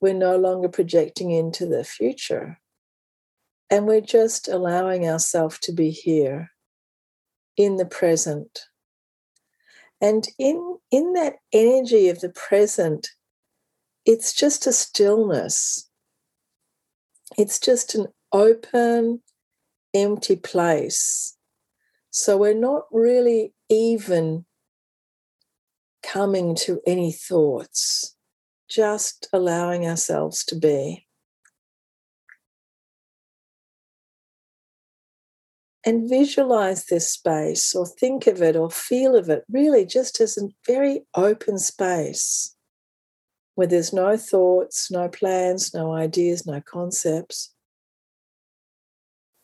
We're 0.00 0.14
no 0.14 0.36
longer 0.36 0.68
projecting 0.68 1.30
into 1.30 1.66
the 1.66 1.84
future. 1.84 2.60
And 3.70 3.86
we're 3.86 4.00
just 4.00 4.48
allowing 4.48 5.08
ourselves 5.08 5.58
to 5.60 5.72
be 5.72 5.90
here 5.90 6.50
in 7.56 7.76
the 7.76 7.86
present. 7.86 8.60
And 10.00 10.26
in, 10.38 10.78
in 10.90 11.14
that 11.14 11.36
energy 11.52 12.08
of 12.08 12.20
the 12.20 12.28
present, 12.28 13.08
it's 14.04 14.34
just 14.34 14.66
a 14.66 14.72
stillness. 14.72 15.88
It's 17.38 17.58
just 17.58 17.94
an 17.94 18.08
open, 18.32 19.22
empty 19.94 20.36
place. 20.36 21.36
So 22.10 22.36
we're 22.36 22.54
not 22.54 22.84
really 22.92 23.54
even 23.70 24.44
coming 26.02 26.54
to 26.54 26.80
any 26.86 27.10
thoughts, 27.10 28.13
just 28.68 29.28
allowing 29.32 29.86
ourselves 29.86 30.44
to 30.44 30.56
be. 30.56 31.06
and 35.86 36.08
visualize 36.08 36.86
this 36.86 37.10
space 37.10 37.74
or 37.74 37.86
think 37.86 38.26
of 38.26 38.40
it 38.40 38.56
or 38.56 38.70
feel 38.70 39.14
of 39.14 39.28
it 39.28 39.44
really 39.50 39.84
just 39.84 40.20
as 40.20 40.38
a 40.38 40.48
very 40.66 41.02
open 41.14 41.58
space 41.58 42.56
where 43.54 43.66
there's 43.66 43.92
no 43.92 44.16
thoughts, 44.16 44.90
no 44.90 45.08
plans, 45.08 45.72
no 45.74 45.92
ideas, 45.92 46.46
no 46.46 46.60
concepts. 46.60 47.54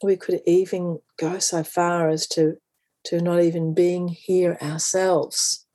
We 0.03 0.17
could 0.17 0.41
even 0.47 0.99
go 1.19 1.39
so 1.39 1.63
far 1.63 2.09
as 2.09 2.27
to, 2.29 2.57
to 3.05 3.21
not 3.21 3.41
even 3.43 3.73
being 3.75 4.09
here 4.09 4.59
ourselves. 4.61 5.67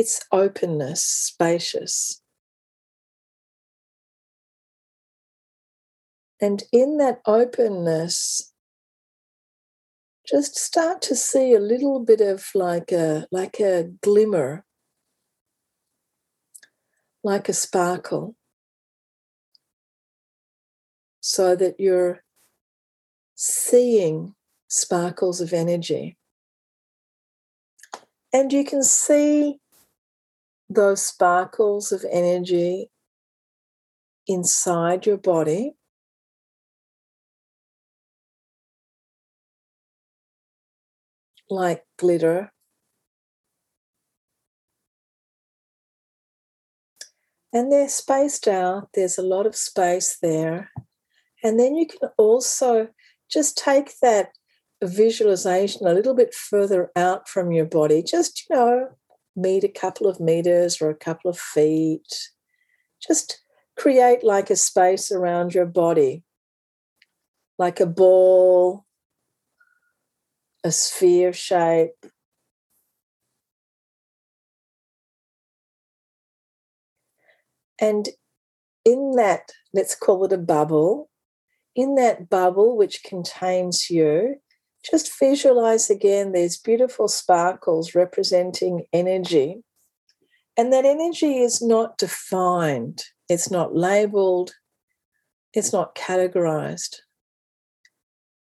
It's 0.00 0.24
openness, 0.32 1.02
spacious. 1.02 2.22
And 6.40 6.62
in 6.72 6.96
that 6.96 7.20
openness, 7.26 8.50
just 10.26 10.56
start 10.56 11.02
to 11.02 11.14
see 11.14 11.52
a 11.52 11.60
little 11.60 12.00
bit 12.00 12.22
of 12.22 12.46
like 12.54 12.92
a 12.92 13.26
like 13.30 13.60
a 13.60 13.90
glimmer, 14.00 14.64
like 17.22 17.50
a 17.50 17.52
sparkle, 17.52 18.36
so 21.20 21.54
that 21.56 21.78
you're 21.78 22.22
seeing 23.34 24.34
sparkles 24.66 25.42
of 25.42 25.52
energy. 25.52 26.16
And 28.32 28.50
you 28.50 28.64
can 28.64 28.82
see 28.82 29.58
those 30.70 31.04
sparkles 31.04 31.92
of 31.92 32.04
energy 32.10 32.90
inside 34.26 35.04
your 35.04 35.18
body. 35.18 35.74
like 41.50 41.84
glitter. 41.98 42.52
And 47.52 47.72
they're 47.72 47.88
spaced 47.88 48.46
out, 48.46 48.90
there's 48.94 49.18
a 49.18 49.22
lot 49.22 49.46
of 49.46 49.56
space 49.56 50.16
there. 50.22 50.70
And 51.42 51.58
then 51.58 51.74
you 51.74 51.86
can 51.86 52.10
also 52.16 52.88
just 53.28 53.58
take 53.58 53.98
that 54.00 54.28
visualization 54.82 55.86
a 55.86 55.92
little 55.92 56.14
bit 56.14 56.32
further 56.32 56.90
out 56.94 57.28
from 57.28 57.50
your 57.50 57.64
body, 57.64 58.04
just, 58.04 58.48
you 58.48 58.54
know, 58.54 58.88
meet 59.40 59.64
a 59.64 59.68
couple 59.68 60.06
of 60.06 60.20
meters 60.20 60.80
or 60.80 60.90
a 60.90 60.94
couple 60.94 61.30
of 61.30 61.38
feet. 61.38 62.30
Just 63.06 63.42
create 63.76 64.22
like 64.22 64.50
a 64.50 64.56
space 64.56 65.10
around 65.10 65.54
your 65.54 65.66
body, 65.66 66.22
like 67.58 67.80
a 67.80 67.86
ball 67.86 68.84
a 70.64 70.70
sphere 70.70 71.32
shape. 71.32 72.06
And 77.80 78.08
in 78.84 79.12
that, 79.12 79.52
let's 79.72 79.94
call 79.94 80.24
it 80.24 80.32
a 80.32 80.38
bubble, 80.38 81.08
in 81.74 81.94
that 81.94 82.28
bubble 82.28 82.76
which 82.76 83.02
contains 83.04 83.88
you, 83.88 84.36
just 84.88 85.18
visualize 85.18 85.90
again 85.90 86.32
these 86.32 86.58
beautiful 86.58 87.08
sparkles 87.08 87.94
representing 87.94 88.86
energy. 88.92 89.62
And 90.56 90.72
that 90.72 90.84
energy 90.84 91.38
is 91.38 91.62
not 91.62 91.98
defined, 91.98 93.04
it's 93.28 93.50
not 93.50 93.74
labeled, 93.74 94.52
it's 95.52 95.72
not 95.72 95.94
categorized. 95.94 96.96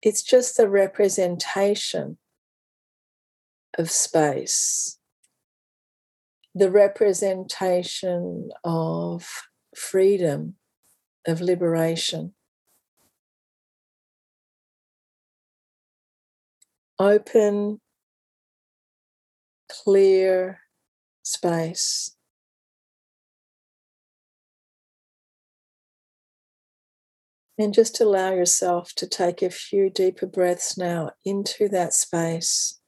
It's 0.01 0.21
just 0.21 0.57
the 0.57 0.67
representation 0.67 2.17
of 3.77 3.89
space, 3.89 4.99
the 6.53 6.69
representation 6.69 8.49
of 8.63 9.27
freedom, 9.75 10.55
of 11.25 11.39
liberation. 11.41 12.33
Open, 16.99 17.81
clear 19.69 20.59
space. 21.23 22.15
And 27.57 27.73
just 27.73 28.01
allow 28.01 28.33
yourself 28.33 28.93
to 28.95 29.07
take 29.07 29.41
a 29.41 29.49
few 29.49 29.89
deeper 29.89 30.25
breaths 30.25 30.77
now 30.77 31.11
into 31.23 31.69
that 31.69 31.93
space. 31.93 32.79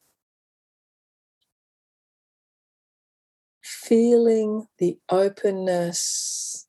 Feeling 3.63 4.67
the 4.79 4.97
openness, 5.09 6.67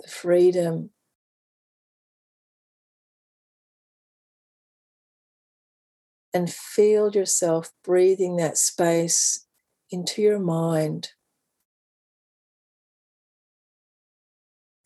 the 0.00 0.08
freedom. 0.08 0.90
And 6.36 6.52
feel 6.52 7.10
yourself 7.10 7.72
breathing 7.82 8.36
that 8.36 8.58
space 8.58 9.46
into 9.90 10.20
your 10.20 10.38
mind. 10.38 11.12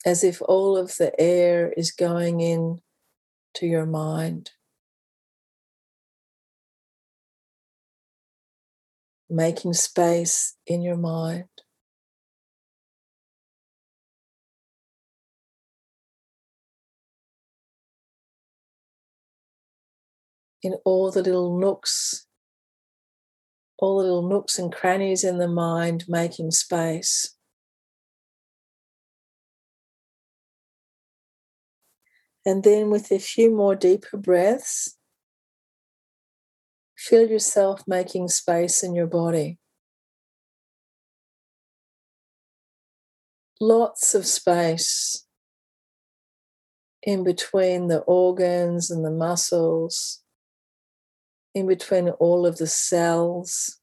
as 0.05 0.25
if 0.25 0.41
all 0.43 0.77
of 0.77 0.97
the 0.97 1.19
air 1.21 1.73
is 1.77 1.93
going 1.93 2.41
in 2.41 2.81
to 3.55 3.67
your 3.67 3.87
mind. 3.87 4.51
Making 9.29 9.75
space 9.75 10.57
in 10.67 10.83
your 10.83 10.97
mind. 10.97 11.49
In 20.63 20.75
all 20.85 21.11
the 21.11 21.23
little 21.23 21.59
nooks, 21.59 22.27
all 23.79 23.99
the 23.99 24.05
little 24.05 24.29
nooks 24.29 24.59
and 24.59 24.73
crannies 24.73 25.25
in 25.25 25.39
the 25.39 25.49
mind, 25.49 26.05
making 26.07 26.51
space. 26.51 27.35
And 32.45 32.63
then, 32.63 32.91
with 32.91 33.11
a 33.11 33.19
few 33.19 33.51
more 33.51 33.75
deeper 33.75 34.17
breaths, 34.17 34.97
feel 36.97 37.29
yourself 37.29 37.83
making 37.87 38.29
space 38.29 38.83
in 38.83 38.95
your 38.95 39.07
body. 39.07 39.59
Lots 43.61 44.15
of 44.15 44.27
space 44.27 45.27
in 47.03 47.25
between 47.25 47.89
the 47.89 48.01
organs 48.01 48.91
and 48.91 49.05
the 49.05 49.11
muscles, 49.11 50.23
in 51.55 51.67
between 51.67 52.09
all 52.09 52.47
of 52.47 52.59
the 52.59 52.67
cells. 52.67 53.81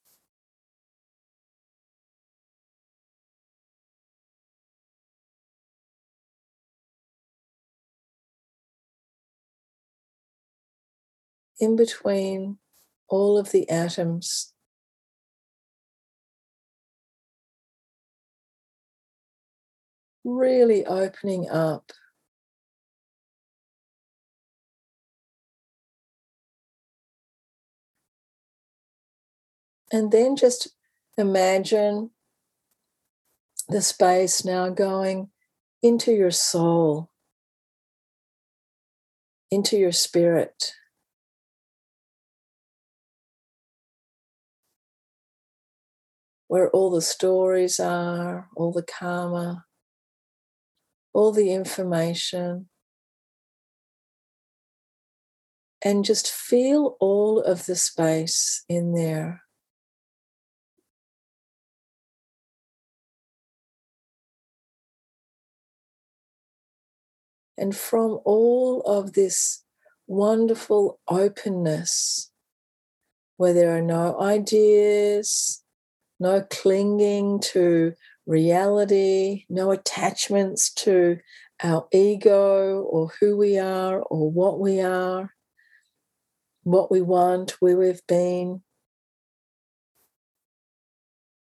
in 11.59 11.75
between 11.75 12.57
all 13.07 13.37
of 13.37 13.51
the 13.51 13.69
atoms. 13.69 14.53
Really 20.23 20.85
opening 20.85 21.49
up. 21.49 21.91
And 29.91 30.11
then 30.11 30.35
just 30.35 30.69
imagine 31.17 32.11
the 33.69 33.81
space 33.81 34.43
now 34.45 34.69
going 34.69 35.29
into 35.81 36.11
your 36.11 36.31
soul, 36.31 37.09
into 39.51 39.77
your 39.77 39.91
spirit. 39.91 40.73
where 46.47 46.69
all 46.69 46.89
the 46.89 47.01
stories 47.01 47.79
are, 47.79 48.47
all 48.55 48.71
the 48.71 48.83
karma, 48.83 49.65
all 51.13 51.31
the 51.31 51.51
information. 51.51 52.69
And 55.83 56.03
just 56.03 56.31
feel 56.31 56.97
all 56.99 57.39
of 57.39 57.65
the 57.65 57.75
space 57.75 58.63
in 58.67 58.93
there. 58.93 59.43
And 67.57 67.75
from 67.75 68.19
all 68.23 68.81
of 68.81 69.13
this 69.13 69.63
wonderful 70.05 70.99
openness, 71.07 72.31
where 73.37 73.53
there 73.53 73.75
are 73.75 73.81
no 73.81 74.19
ideas, 74.19 75.63
no 76.19 76.41
clinging 76.49 77.39
to 77.39 77.93
reality, 78.25 79.45
no 79.49 79.71
attachments 79.71 80.71
to 80.73 81.17
our 81.63 81.87
ego 81.91 82.81
or 82.81 83.11
who 83.19 83.37
we 83.37 83.57
are 83.57 84.01
or 84.01 84.29
what 84.29 84.59
we 84.59 84.81
are, 84.81 85.33
what 86.63 86.91
we 86.91 87.01
want, 87.01 87.51
where 87.59 87.77
we've 87.77 88.05
been. 88.07 88.61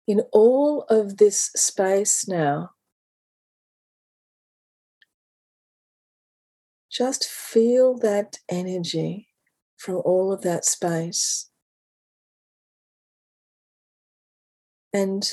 In 0.08 0.22
all 0.32 0.84
of 0.90 1.18
this 1.18 1.52
space 1.56 2.28
now, 2.28 2.72
just 6.92 7.26
feel 7.26 7.98
that 8.00 8.38
energy 8.50 9.30
from 9.78 9.96
all 10.04 10.34
of 10.34 10.42
that 10.42 10.66
space. 10.66 11.50
And 14.94 15.30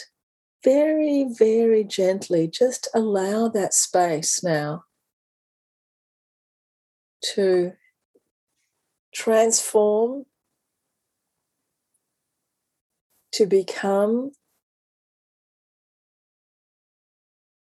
very, 0.65 1.27
very 1.37 1.83
gently, 1.83 2.49
just 2.49 2.89
allow 2.95 3.49
that 3.49 3.75
space 3.75 4.43
now 4.43 4.85
to 7.35 7.73
transform, 9.13 10.27
to 13.33 13.47
become 13.47 14.31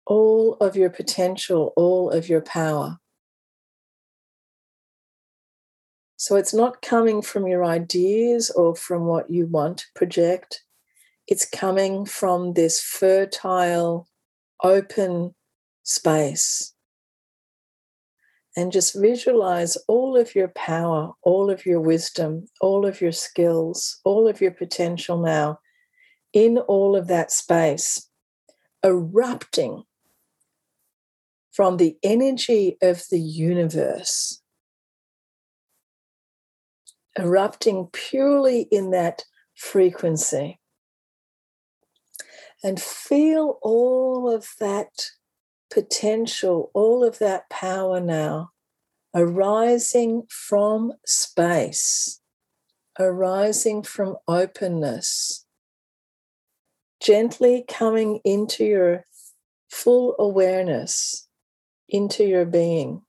all 0.07 0.55
of 0.55 0.77
your 0.77 0.91
potential, 0.91 1.75
all 1.77 2.11
of 2.11 2.29
your 2.29 2.41
power. 2.41 3.02
So 6.23 6.37
it's 6.37 6.55
not 6.55 6.83
coming 6.83 7.21
from 7.21 7.49
your 7.49 7.65
ideas 7.65 8.49
or 8.51 8.77
from 8.77 9.07
what 9.07 9.29
you 9.29 9.47
want 9.47 9.79
to 9.79 9.87
project 9.97 10.63
it's 11.27 11.45
coming 11.45 12.07
from 12.07 12.53
this 12.53 12.81
fertile, 12.81 14.07
open 14.63 15.35
space. 15.83 16.75
And 18.57 18.71
just 18.71 18.95
visualize 18.95 19.77
all 19.89 20.17
of 20.17 20.37
your 20.37 20.49
power, 20.55 21.13
all 21.23 21.51
of 21.51 21.67
your 21.67 21.81
wisdom, 21.81 22.47
all 22.61 22.87
of 22.87 23.01
your 23.01 23.11
skills, 23.11 23.99
all 24.05 24.29
of 24.29 24.41
your 24.41 24.53
potential 24.53 25.21
now 25.21 25.59
in 26.33 26.59
all 26.59 26.95
of 26.95 27.09
that 27.09 27.33
space, 27.33 28.09
erupting 28.85 29.83
from 31.51 31.79
the 31.79 31.97
energy 32.05 32.77
of 32.81 33.03
the 33.11 33.21
universe, 33.21 34.42
erupting 37.19 37.89
purely 37.93 38.63
in 38.71 38.91
that 38.91 39.25
frequency 39.55 40.59
and 42.63 42.81
feel 42.81 43.59
all 43.63 44.33
of 44.33 44.49
that 44.61 45.11
potential, 45.71 46.71
all 46.75 47.05
of 47.05 47.19
that 47.19 47.49
power 47.51 48.01
now 48.01 48.51
arising 49.15 50.23
from 50.29 50.93
space, 51.05 52.21
arising 52.99 53.83
from 53.83 54.17
openness, 54.27 55.45
gently 57.01 57.65
coming 57.69 58.21
into 58.25 58.65
your 58.65 59.07
full 59.71 60.15
awareness, 60.19 61.29
into 61.89 62.25
your 62.25 62.45
being. 62.45 63.03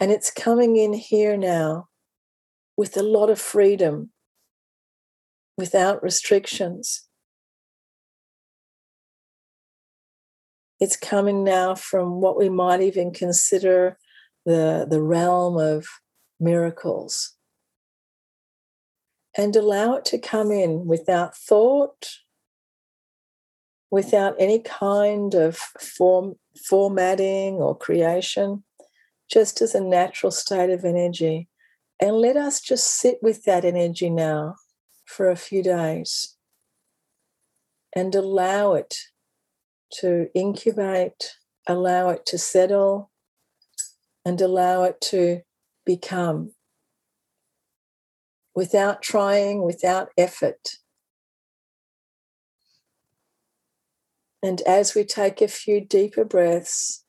And 0.00 0.10
it's 0.10 0.30
coming 0.30 0.76
in 0.76 0.94
here 0.94 1.36
now 1.36 1.88
with 2.74 2.96
a 2.96 3.02
lot 3.02 3.28
of 3.28 3.38
freedom 3.38 4.10
without 5.58 6.02
restrictions. 6.02 7.06
It's 10.80 10.96
coming 10.96 11.44
now 11.44 11.74
from 11.74 12.22
what 12.22 12.38
we 12.38 12.48
might 12.48 12.80
even 12.80 13.12
consider 13.12 13.98
the, 14.46 14.86
the 14.88 15.02
realm 15.02 15.58
of 15.58 15.86
miracles. 16.40 17.36
And 19.36 19.54
allow 19.54 19.96
it 19.96 20.06
to 20.06 20.18
come 20.18 20.50
in 20.50 20.86
without 20.86 21.36
thought, 21.36 22.08
without 23.90 24.34
any 24.38 24.60
kind 24.60 25.34
of 25.34 25.58
form, 25.78 26.36
formatting 26.66 27.56
or 27.56 27.76
creation, 27.76 28.64
just 29.30 29.62
as 29.62 29.74
a 29.74 29.80
natural 29.80 30.30
state 30.32 30.70
of 30.70 30.84
energy. 30.84 31.48
And 32.00 32.16
let 32.16 32.36
us 32.36 32.60
just 32.60 32.98
sit 32.98 33.18
with 33.22 33.44
that 33.44 33.64
energy 33.64 34.10
now 34.10 34.56
for 35.04 35.30
a 35.30 35.36
few 35.36 35.62
days 35.62 36.36
and 37.94 38.14
allow 38.14 38.74
it 38.74 38.96
to 40.00 40.28
incubate, 40.34 41.36
allow 41.66 42.10
it 42.10 42.24
to 42.26 42.38
settle, 42.38 43.10
and 44.24 44.40
allow 44.40 44.84
it 44.84 45.00
to 45.00 45.40
become 45.84 46.52
without 48.54 49.02
trying, 49.02 49.62
without 49.62 50.08
effort. 50.16 50.76
And 54.42 54.60
as 54.62 54.94
we 54.94 55.04
take 55.04 55.40
a 55.40 55.48
few 55.48 55.80
deeper 55.80 56.24
breaths, 56.24 57.04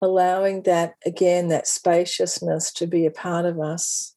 allowing 0.00 0.62
that, 0.62 0.94
again, 1.04 1.48
that 1.48 1.66
spaciousness 1.66 2.72
to 2.72 2.86
be 2.86 3.06
a 3.06 3.10
part 3.10 3.44
of 3.44 3.60
us, 3.60 4.14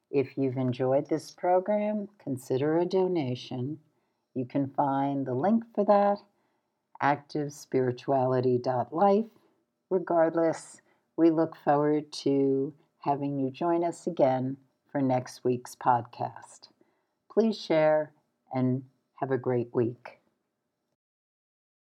If 0.10 0.38
you've 0.38 0.58
enjoyed 0.58 1.08
this 1.08 1.32
program, 1.32 2.10
consider 2.22 2.80
a 2.80 2.86
donation. 2.86 3.80
You 4.34 4.44
can 4.46 4.72
find 4.72 5.26
the 5.26 5.34
link 5.34 5.64
for 5.74 5.86
that 5.86 6.18
activespirituality.life. 7.02 9.26
Regardless, 9.90 10.82
we 11.18 11.30
look 11.32 11.56
forward 11.56 12.12
to 12.14 12.74
having 13.00 13.40
you 13.40 13.50
join 13.52 13.84
us 13.84 14.08
again 14.08 14.58
for 14.92 15.02
next 15.02 15.44
week's 15.44 15.76
podcast. 15.76 16.70
Please 17.32 17.60
share 17.60 18.14
and 18.54 18.84
have 19.20 19.32
a 19.32 19.38
great 19.38 19.74
week. 19.74 20.21